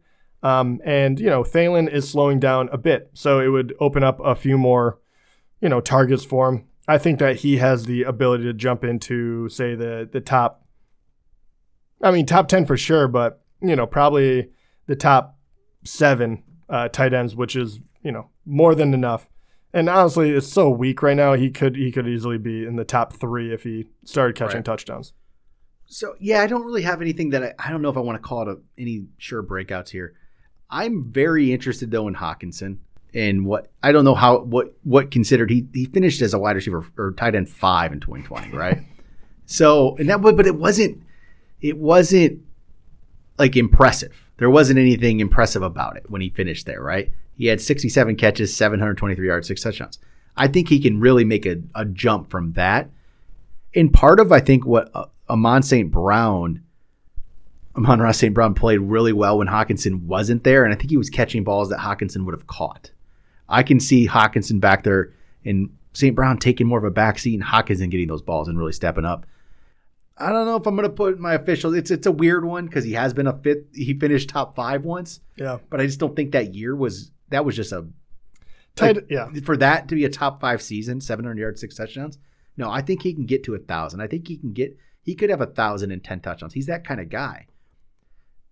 Um, 0.43 0.79
and 0.83 1.19
you 1.19 1.29
know, 1.29 1.43
Thielen 1.43 1.91
is 1.91 2.09
slowing 2.09 2.39
down 2.39 2.69
a 2.71 2.77
bit, 2.77 3.09
so 3.13 3.39
it 3.39 3.47
would 3.47 3.73
open 3.79 4.03
up 4.03 4.19
a 4.19 4.35
few 4.35 4.57
more, 4.57 4.99
you 5.61 5.69
know, 5.69 5.81
targets 5.81 6.23
for 6.23 6.49
him. 6.49 6.65
I 6.87 6.97
think 6.97 7.19
that 7.19 7.37
he 7.37 7.57
has 7.57 7.85
the 7.85 8.03
ability 8.03 8.43
to 8.45 8.53
jump 8.53 8.83
into, 8.83 9.49
say, 9.49 9.75
the 9.75 10.07
the 10.09 10.21
top. 10.21 10.63
I 12.01 12.11
mean, 12.11 12.25
top 12.25 12.47
ten 12.47 12.65
for 12.65 12.77
sure, 12.77 13.07
but 13.07 13.41
you 13.61 13.75
know, 13.75 13.87
probably 13.87 14.51
the 14.85 14.95
top 14.95 15.37
seven 15.83 16.43
uh, 16.69 16.89
tight 16.89 17.13
ends, 17.13 17.35
which 17.35 17.55
is 17.55 17.79
you 18.07 18.13
know 18.13 18.29
more 18.45 18.73
than 18.73 18.93
enough. 18.93 19.27
And 19.73 19.89
honestly, 19.89 20.31
it's 20.31 20.47
so 20.47 20.69
weak 20.69 21.03
right 21.03 21.17
now. 21.17 21.33
He 21.33 21.51
could 21.51 21.75
he 21.75 21.91
could 21.91 22.07
easily 22.07 22.37
be 22.37 22.65
in 22.65 22.77
the 22.77 22.85
top 22.85 23.11
three 23.13 23.53
if 23.53 23.63
he 23.63 23.87
started 24.05 24.37
catching 24.37 24.59
Right. 24.59 24.65
touchdowns. 24.65 25.11
So 25.85 26.15
yeah, 26.19 26.41
I 26.41 26.47
don't 26.47 26.63
really 26.63 26.83
have 26.83 27.01
anything 27.01 27.31
that 27.31 27.43
I, 27.43 27.53
I 27.59 27.69
don't 27.69 27.81
know 27.81 27.89
if 27.89 27.97
I 27.97 27.99
want 27.99 28.21
to 28.21 28.25
call 28.27 28.43
it 28.43 28.47
a, 28.47 28.57
any 28.81 29.07
sure 29.17 29.43
breakouts 29.43 29.89
here. 29.89 30.15
I'm 30.69 31.11
very 31.11 31.51
interested 31.51 31.91
though 31.91 32.07
in 32.07 32.15
Hockenson 32.15 32.77
and 33.13 33.45
what 33.45 33.69
I 33.83 33.91
don't 33.91 34.05
know 34.05 34.15
how 34.15 34.39
what 34.39 34.73
what 34.83 35.11
considered 35.11 35.49
he 35.49 35.67
he 35.73 35.85
finished 35.85 36.21
as 36.21 36.33
a 36.33 36.39
wide 36.39 36.55
receiver 36.55 36.85
or 36.97 37.11
tight 37.11 37.35
end 37.35 37.49
five 37.49 37.91
in 37.91 37.99
2020, 37.99 38.55
right? 38.55 38.79
so 39.45 39.97
and 39.97 40.07
that 40.09 40.21
but 40.21 40.47
it 40.47 40.55
wasn't 40.55 41.03
it 41.59 41.77
wasn't 41.77 42.41
like 43.37 43.57
impressive. 43.57 44.29
There 44.37 44.49
wasn't 44.49 44.79
anything 44.79 45.19
impressive 45.19 45.61
about 45.61 45.97
it 45.97 46.09
when 46.09 46.21
he 46.21 46.29
finished 46.29 46.65
there, 46.65 46.81
right? 46.81 47.11
He 47.37 47.45
had 47.45 47.61
67 47.61 48.15
catches, 48.15 48.55
723 48.55 49.27
yards, 49.27 49.47
six 49.47 49.61
touchdowns. 49.61 49.99
I 50.35 50.47
think 50.47 50.69
he 50.69 50.79
can 50.79 50.99
really 50.99 51.23
make 51.23 51.45
a, 51.45 51.57
a 51.75 51.85
jump 51.85 52.29
from 52.29 52.53
that. 52.53 52.89
And 53.75 53.93
part 53.93 54.19
of 54.19 54.31
I 54.31 54.39
think 54.39 54.65
what 54.65 54.89
uh, 54.93 55.05
Amon 55.29 55.61
St. 55.61 55.91
Brown, 55.91 56.63
Amon-Ra 57.75 58.11
St. 58.11 58.33
Brown 58.33 58.55
played 58.55 58.79
really 58.79 59.13
well 59.13 59.37
when 59.37 59.47
Hockenson 59.47 60.03
wasn't 60.03 60.43
there, 60.43 60.63
and 60.63 60.73
I 60.73 60.77
think 60.77 60.89
he 60.89 60.97
was 60.97 61.09
catching 61.09 61.43
balls 61.43 61.69
that 61.69 61.79
Hockenson 61.79 62.25
would 62.25 62.33
have 62.33 62.47
caught. 62.47 62.91
I 63.47 63.63
can 63.63 63.79
see 63.79 64.07
Hockenson 64.07 64.59
back 64.59 64.83
there 64.83 65.13
and 65.45 65.69
St. 65.93 66.15
Brown 66.15 66.37
taking 66.37 66.67
more 66.67 66.79
of 66.79 66.83
a 66.83 66.91
backseat 66.91 67.33
and 67.33 67.43
Hockenson 67.43 67.89
getting 67.89 68.07
those 68.07 68.21
balls 68.21 68.47
and 68.47 68.57
really 68.57 68.73
stepping 68.73 69.05
up. 69.05 69.25
I 70.17 70.31
don't 70.31 70.45
know 70.45 70.55
if 70.55 70.65
I'm 70.65 70.75
going 70.75 70.89
to 70.89 70.93
put 70.93 71.19
my 71.19 71.35
official. 71.35 71.73
It's 71.75 71.91
it's 71.91 72.07
a 72.07 72.11
weird 72.11 72.43
one 72.43 72.65
because 72.65 72.83
he 72.83 72.93
has 72.93 73.13
been 73.13 73.27
a 73.27 73.37
fifth. 73.37 73.75
He 73.75 73.93
finished 73.93 74.29
top 74.29 74.55
five 74.55 74.83
once, 74.83 75.19
Yeah, 75.35 75.59
but 75.69 75.79
I 75.79 75.85
just 75.85 75.99
don't 75.99 76.15
think 76.15 76.31
that 76.31 76.55
year 76.55 76.75
was 76.75 77.11
that 77.29 77.45
was 77.45 77.55
just 77.55 77.71
a 77.71 77.87
tight. 78.75 78.95
like, 78.95 79.05
yeah, 79.09 79.27
for 79.43 79.57
that 79.57 79.87
to 79.89 79.95
be 79.95 80.05
a 80.05 80.09
top 80.09 80.39
five 80.41 80.61
season, 80.61 81.01
700 81.01 81.37
yards, 81.39 81.61
six 81.61 81.75
touchdowns. 81.75 82.17
No, 82.57 82.69
I 82.71 82.81
think 82.81 83.03
he 83.03 83.13
can 83.13 83.25
get 83.25 83.43
to 83.45 83.55
a 83.55 83.59
thousand. 83.59 84.01
I 84.01 84.07
think 84.07 84.27
he 84.27 84.37
can 84.37 84.53
get. 84.53 84.77
He 85.03 85.15
could 85.15 85.29
have 85.29 85.41
a 85.41 85.45
thousand 85.45 85.91
and 85.91 86.03
ten 86.03 86.19
touchdowns. 86.19 86.53
He's 86.53 86.65
that 86.65 86.83
kind 86.85 86.99
of 86.99 87.09
guy. 87.09 87.47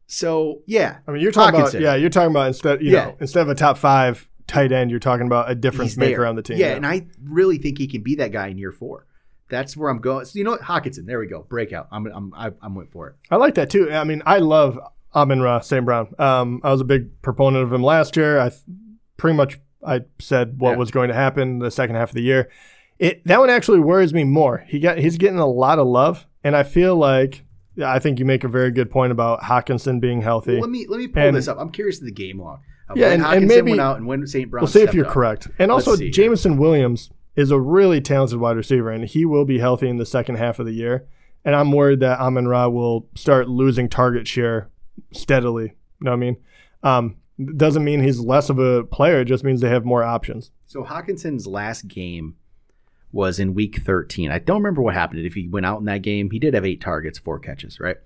So 0.07 0.61
yeah, 0.67 0.97
I 1.07 1.11
mean, 1.11 1.21
you're 1.21 1.31
talking 1.31 1.59
Hockenson. 1.59 1.69
about 1.69 1.81
yeah, 1.81 1.95
you're 1.95 2.09
talking 2.09 2.31
about 2.31 2.47
instead 2.47 2.81
you 2.81 2.91
Yeah. 2.91 3.05
know 3.05 3.17
instead 3.19 3.41
of 3.41 3.49
a 3.49 3.55
top 3.55 3.77
five 3.77 4.29
tight 4.47 4.71
end, 4.71 4.91
you're 4.91 4.99
talking 4.99 5.25
about 5.25 5.49
a 5.49 5.55
difference 5.55 5.91
he's 5.91 5.97
maker 5.97 6.21
there. 6.21 6.25
on 6.27 6.35
the 6.35 6.43
team. 6.43 6.57
Yeah, 6.57 6.73
and 6.75 6.85
I 6.85 7.07
really 7.23 7.57
think 7.57 7.77
he 7.79 7.87
can 7.87 8.03
be 8.03 8.15
that 8.15 8.31
guy 8.31 8.47
in 8.47 8.57
year 8.57 8.71
four. 8.71 9.07
That's 9.49 9.75
where 9.75 9.89
I'm 9.89 9.99
going. 9.99 10.25
So 10.25 10.37
you 10.37 10.43
know 10.43 10.51
what, 10.51 10.61
Hockenson? 10.61 11.05
There 11.05 11.19
we 11.19 11.27
go. 11.27 11.43
Breakout. 11.49 11.87
I'm 11.91 12.05
I'm 12.07 12.33
I- 12.35 12.51
I'm 12.61 12.75
went 12.75 12.91
for 12.91 13.09
it. 13.09 13.15
I 13.31 13.37
like 13.37 13.55
that 13.55 13.69
too. 13.71 13.91
I 13.91 14.03
mean, 14.03 14.21
I 14.25 14.37
love 14.39 14.79
Amon 15.15 15.41
Ra 15.41 15.59
St. 15.61 15.85
Brown. 15.85 16.13
Um, 16.19 16.59
I 16.63 16.71
was 16.71 16.81
a 16.81 16.85
big 16.85 17.21
proponent 17.21 17.63
of 17.63 17.71
him 17.73 17.81
last 17.83 18.15
year. 18.17 18.39
I 18.39 18.49
th- 18.49 18.61
pretty 19.17 19.37
much 19.37 19.59
I 19.85 20.01
said 20.19 20.59
what 20.59 20.71
Yeah. 20.71 20.77
was 20.77 20.91
going 20.91 21.07
to 21.09 21.13
happen 21.13 21.59
the 21.59 21.71
second 21.71 21.95
half 21.95 22.09
of 22.09 22.15
the 22.15 22.21
year. 22.23 22.49
It 22.99 23.23
that 23.25 23.39
one 23.39 23.49
actually 23.49 23.79
worries 23.79 24.13
me 24.13 24.23
more. 24.23 24.63
He 24.67 24.79
got 24.79 24.97
he's 24.97 25.17
getting 25.17 25.39
a 25.39 25.47
lot 25.47 25.79
of 25.79 25.87
love, 25.87 26.25
and 26.43 26.55
I 26.55 26.63
feel 26.63 26.95
like 26.95 27.43
I 27.83 27.99
think 27.99 28.19
you 28.19 28.25
make 28.25 28.43
a 28.43 28.47
very 28.47 28.71
good 28.71 28.89
point 28.89 29.11
about 29.11 29.41
Hockenson 29.41 29.99
being 29.99 30.21
healthy. 30.21 30.53
Well, 30.53 30.61
let 30.61 30.69
me 30.69 30.85
let 30.87 30.99
me 30.99 31.07
pull 31.07 31.23
And- 31.23 31.35
this 31.35 31.47
up. 31.47 31.57
I'm 31.59 31.71
curious 31.71 31.99
to 31.99 32.05
the 32.05 32.11
game 32.11 32.39
log. 32.41 32.59
Of 32.87 32.97
Yeah, 32.97 33.09
when 33.09 33.13
and- 33.13 33.23
and 33.23 33.43
Hockenson 33.45 33.47
maybe- 33.47 33.71
went 33.71 33.81
out 33.81 33.97
and 33.97 34.05
when 34.07 34.25
St. 34.27 34.49
Brown. 34.49 34.61
We'll 34.61 34.67
see 34.67 34.81
if 34.83 34.93
you're 34.93 35.07
up. 35.07 35.11
correct. 35.11 35.47
And 35.59 35.71
Let's 35.71 35.87
also, 35.87 35.97
see 35.97 36.05
here. 36.05 36.11
Jameson 36.11 36.57
Williams 36.57 37.09
is 37.35 37.51
a 37.51 37.59
really 37.59 37.99
talented 37.99 38.39
wide 38.39 38.55
receiver, 38.55 38.91
and 38.91 39.03
he 39.05 39.25
will 39.25 39.43
be 39.43 39.57
healthy 39.59 39.89
in 39.89 39.97
the 39.97 40.05
second 40.05 40.35
half 40.35 40.59
of 40.59 40.65
the 40.65 40.71
year. 40.71 41.05
And 41.43 41.53
I'm 41.55 41.71
worried 41.71 41.99
that 41.99 42.19
Amon 42.19 42.47
Ra 42.47 42.67
will 42.69 43.07
start 43.15 43.49
losing 43.49 43.89
target 43.89 44.27
share 44.27 44.69
steadily. 45.11 45.75
You 45.99 46.05
know 46.05 46.11
what 46.11 46.17
I 46.17 46.19
mean? 46.19 46.37
Um, 46.83 47.15
doesn't 47.57 47.83
mean 47.83 48.01
he's 48.01 48.19
less 48.19 48.49
of 48.49 48.59
a 48.59 48.83
player. 48.83 49.21
It 49.21 49.25
just 49.25 49.43
means 49.43 49.61
they 49.61 49.69
have 49.69 49.85
more 49.85 50.03
options. 50.03 50.51
So 50.67 50.83
Hockenson's 50.83 51.47
last 51.47 51.87
game 51.87 52.35
was 53.11 53.39
in 53.39 53.53
week 53.53 53.81
13. 53.81 54.31
I 54.31 54.39
don't 54.39 54.61
remember 54.61 54.81
what 54.81 54.93
happened. 54.93 55.25
If 55.25 55.33
he 55.33 55.47
went 55.47 55.65
out 55.65 55.79
in 55.79 55.85
that 55.85 56.01
game, 56.01 56.31
he 56.31 56.39
did 56.39 56.53
have 56.53 56.65
eight 56.65 56.81
targets, 56.81 57.17
four 57.17 57.39
catches, 57.39 57.79
right? 57.79 57.97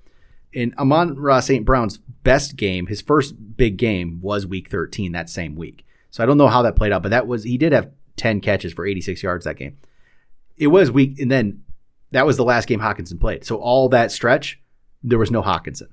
And 0.54 0.74
Amon-Ra 0.78 1.42
St. 1.42 1.66
Brown's 1.66 1.98
best 1.98 2.56
game, 2.56 2.88
his 2.88 3.02
first 3.02 3.36
big 3.56 3.78
game, 3.78 4.20
was 4.22 4.48
week 4.48 4.70
13 4.70 5.12
that 5.12 5.30
same 5.30 5.56
week. 5.56 5.86
So 6.12 6.24
I 6.24 6.26
don't 6.26 6.38
know 6.38 6.48
how 6.48 6.64
that 6.64 6.76
played 6.76 6.92
out, 6.92 7.04
but 7.04 7.10
that 7.10 7.28
was 7.28 7.44
he 7.44 7.58
did 7.58 7.72
have 7.72 7.92
10 8.18 8.42
catches 8.42 8.74
for 8.74 8.86
86 8.86 9.22
yards 9.22 9.46
that 9.46 9.58
game. 9.58 9.78
It 10.58 10.68
was 10.68 10.92
week, 10.92 11.20
and 11.20 11.32
then 11.32 11.64
that 12.12 12.26
was 12.26 12.38
the 12.38 12.44
last 12.44 12.68
game 12.68 12.80
Hockenson 12.80 13.20
played. 13.20 13.46
So 13.46 13.58
all 13.58 13.90
that 13.90 14.12
stretch, 14.12 14.60
there 15.04 15.20
was 15.20 15.32
no 15.32 15.42
Hockenson. 15.42 15.90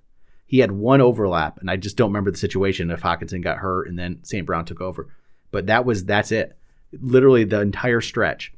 He 0.46 0.58
had 0.60 0.70
one 0.72 1.00
overlap, 1.00 1.58
and 1.58 1.68
I 1.70 1.76
just 1.76 1.96
don't 1.96 2.10
remember 2.10 2.30
the 2.30 2.38
situation 2.38 2.90
if 2.90 3.02
Hockenson 3.02 3.42
got 3.42 3.58
hurt 3.58 3.88
and 3.88 3.98
then 3.98 4.20
St. 4.22 4.46
Brown 4.46 4.64
took 4.64 4.80
over. 4.80 5.08
But 5.50 5.66
that 5.66 5.84
was 5.84 6.04
that's 6.04 6.30
it. 6.32 6.56
Literally 7.00 7.44
the 7.44 7.60
entire 7.60 8.00
stretch, 8.00 8.52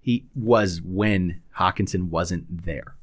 he 0.00 0.24
was 0.36 0.80
when 0.82 1.40
Hockenson 1.56 2.08
wasn't 2.08 2.64
there. 2.64 2.94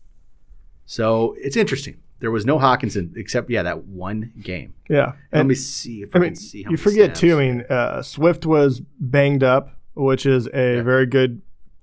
So 0.85 1.35
it's 1.39 1.55
interesting. 1.57 1.97
There 2.19 2.31
was 2.31 2.45
no 2.45 2.59
Hockenson 2.59 3.15
except 3.17 3.49
yeah 3.49 3.63
that 3.63 3.85
one 3.85 4.31
game. 4.41 4.73
Yeah. 4.89 5.13
Let 5.33 5.45
me 5.47 5.55
see 5.55 6.03
if 6.03 6.15
I, 6.15 6.19
I 6.19 6.21
mean, 6.21 6.29
can 6.29 6.35
see 6.35 6.63
how 6.63 6.71
you 6.71 6.77
forget 6.77 7.17
snaps. 7.17 7.19
too. 7.19 7.37
I 7.37 7.39
mean, 7.39 7.61
uh, 7.69 8.01
Swift 8.03 8.45
was 8.45 8.81
banged 8.99 9.43
up, 9.43 9.75
which 9.95 10.25
is 10.25 10.47
a 10.53 10.75
Yeah. 10.77 10.81
very 10.83 11.05
good, 11.07 11.41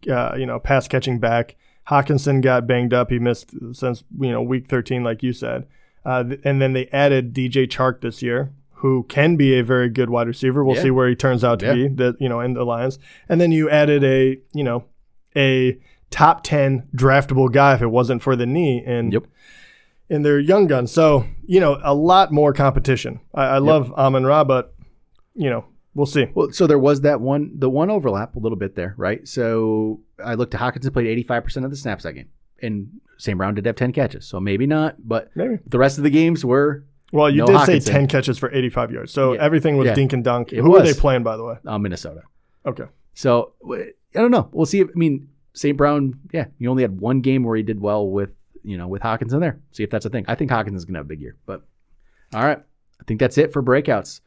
uh, 0.08 0.34
you 0.38 0.46
know, 0.46 0.58
pass 0.60 0.86
catching 0.86 1.18
back. 1.18 1.56
Hockenson 1.88 2.40
got 2.42 2.66
banged 2.66 2.92
up. 2.94 3.10
He 3.10 3.18
missed 3.18 3.50
since 3.72 4.04
you 4.20 4.30
know 4.30 4.42
week 4.42 4.68
13, 4.68 5.02
like 5.02 5.22
you 5.22 5.32
said. 5.32 5.66
Uh, 6.08 6.24
th- 6.24 6.40
and 6.44 6.60
then 6.62 6.72
they 6.72 6.86
added 6.86 7.34
DJ 7.34 7.66
Chark 7.68 8.00
this 8.00 8.22
year, 8.22 8.52
who 8.76 9.04
can 9.08 9.36
be 9.36 9.58
a 9.58 9.62
very 9.64 9.88
good 9.90 10.08
wide 10.08 10.26
receiver. 10.26 10.64
We'll 10.64 10.76
Yeah. 10.76 10.82
see 10.84 10.90
where 10.90 11.08
he 11.08 11.14
turns 11.14 11.44
out 11.44 11.58
to 11.60 11.66
Yeah. 11.66 11.74
be. 11.74 11.88
That 11.88 12.16
you 12.20 12.28
know 12.28 12.40
in 12.40 12.54
the 12.54 12.64
Lions. 12.64 12.98
And 13.28 13.40
then 13.40 13.52
you 13.52 13.68
added 13.68 14.02
a 14.04 14.38
you 14.54 14.64
know 14.64 14.84
a 15.36 15.78
top 16.10 16.42
10 16.42 16.84
draftable 16.96 17.52
guy 17.52 17.74
if 17.74 17.82
it 17.82 17.88
wasn't 17.88 18.22
for 18.22 18.34
the 18.36 18.46
knee 18.46 18.82
and 18.86 19.12
Yep. 19.12 19.24
in 20.08 20.22
their 20.22 20.38
young 20.38 20.66
guns. 20.66 20.90
So, 20.90 21.24
you 21.46 21.60
know, 21.60 21.78
a 21.82 21.94
lot 21.94 22.32
more 22.32 22.54
competition. 22.54 23.20
I, 23.34 23.44
I 23.44 23.58
love 23.58 23.92
Amon 23.92 24.24
Ra, 24.24 24.42
but, 24.42 24.74
you 25.34 25.50
know, 25.50 25.66
we'll 25.94 26.06
see. 26.06 26.28
Well, 26.34 26.50
so 26.50 26.66
there 26.66 26.78
was 26.78 27.02
that 27.02 27.20
one, 27.20 27.50
the 27.54 27.68
one 27.68 27.90
overlap 27.90 28.36
a 28.36 28.38
little 28.38 28.56
bit 28.56 28.74
there, 28.74 28.94
right? 28.96 29.28
So 29.28 30.00
I 30.24 30.32
looked 30.34 30.54
at 30.54 30.60
Hockenson 30.62 30.94
played 30.94 31.06
85% 31.26 31.64
of 31.66 31.70
the 31.70 31.76
snaps 31.76 32.04
that 32.04 32.14
game, 32.14 32.28
and 32.62 32.88
St. 33.18 33.36
Brown 33.36 33.54
did 33.54 33.66
have 33.66 33.76
10 33.76 33.92
catches. 33.92 34.26
So 34.26 34.38
maybe 34.40 34.66
not, 34.66 34.96
but 35.06 35.30
Maybe. 35.34 35.58
the 35.66 35.78
rest 35.78 35.98
of 35.98 36.04
the 36.04 36.10
games 36.10 36.44
were 36.44 36.84
Well, 37.10 37.30
you 37.30 37.38
No 37.38 37.46
did 37.46 37.56
Hockenson. 37.56 37.82
say 37.82 37.92
10 37.92 38.06
catches 38.06 38.36
for 38.38 38.52
85 38.52 38.90
yards. 38.92 39.12
So 39.12 39.32
Yeah. 39.32 39.42
everything 39.42 39.76
was 39.78 39.86
Yeah. 39.86 39.94
dink 39.94 40.12
and 40.12 40.22
dunk. 40.22 40.52
It 40.52 40.58
Who 40.58 40.74
are 40.76 40.80
was. 40.80 40.94
they 40.94 41.00
playing, 41.00 41.22
by 41.22 41.36
the 41.38 41.44
way? 41.44 41.54
uh, 41.66 41.78
Minnesota. 41.78 42.20
Okay. 42.66 42.84
So 43.14 43.54
I 43.64 43.92
don't 44.20 44.30
know. 44.30 44.48
We'll 44.52 44.66
see. 44.66 44.80
If, 44.80 44.88
I 44.88 44.92
mean, 44.94 45.28
St. 45.54 45.76
Brown, 45.76 46.14
yeah, 46.32 46.46
he 46.58 46.66
only 46.66 46.82
had 46.82 47.00
one 47.00 47.20
game 47.22 47.44
where 47.44 47.56
he 47.56 47.62
did 47.62 47.80
well 47.80 48.08
with 48.10 48.30
you 48.62 48.76
know 48.76 48.86
with 48.88 49.00
Hockenson 49.02 49.40
there. 49.40 49.58
See 49.72 49.82
if 49.82 49.90
that's 49.90 50.04
a 50.04 50.10
thing. 50.10 50.24
I 50.28 50.34
think 50.34 50.50
Hockenson's 50.50 50.84
gonna 50.84 50.98
have 50.98 51.06
a 51.06 51.08
big 51.08 51.20
year. 51.22 51.34
But 51.46 51.62
all 52.34 52.42
right, 52.44 52.58
I 52.58 53.04
think 53.06 53.20
that's 53.20 53.38
it 53.38 53.52
for 53.54 53.62
breakouts. 53.62 54.20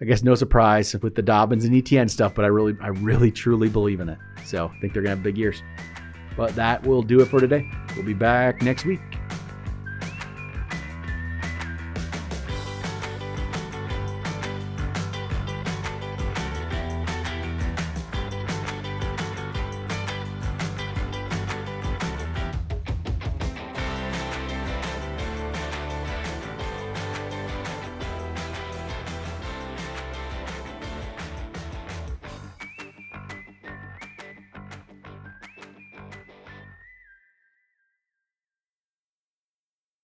I 0.00 0.04
guess 0.06 0.22
no 0.24 0.34
surprise 0.34 0.96
with 1.00 1.14
the 1.14 1.22
Dobbins 1.22 1.64
and 1.64 1.74
ETN 1.74 2.08
stuff, 2.10 2.34
but 2.34 2.44
I 2.44 2.48
really, 2.48 2.74
I 2.80 2.88
really, 2.88 3.30
truly 3.30 3.68
believe 3.68 4.00
in 4.00 4.08
it. 4.08 4.18
So 4.44 4.66
I 4.74 4.80
think 4.80 4.92
they're 4.94 5.02
gonna 5.02 5.14
have 5.14 5.22
big 5.22 5.38
years. 5.38 5.62
But 6.36 6.54
that 6.56 6.82
will 6.86 7.02
do 7.02 7.20
it 7.20 7.26
for 7.26 7.40
today. 7.40 7.70
We'll 7.94 8.04
be 8.04 8.14
back 8.14 8.62
next 8.62 8.84
week. 8.84 9.00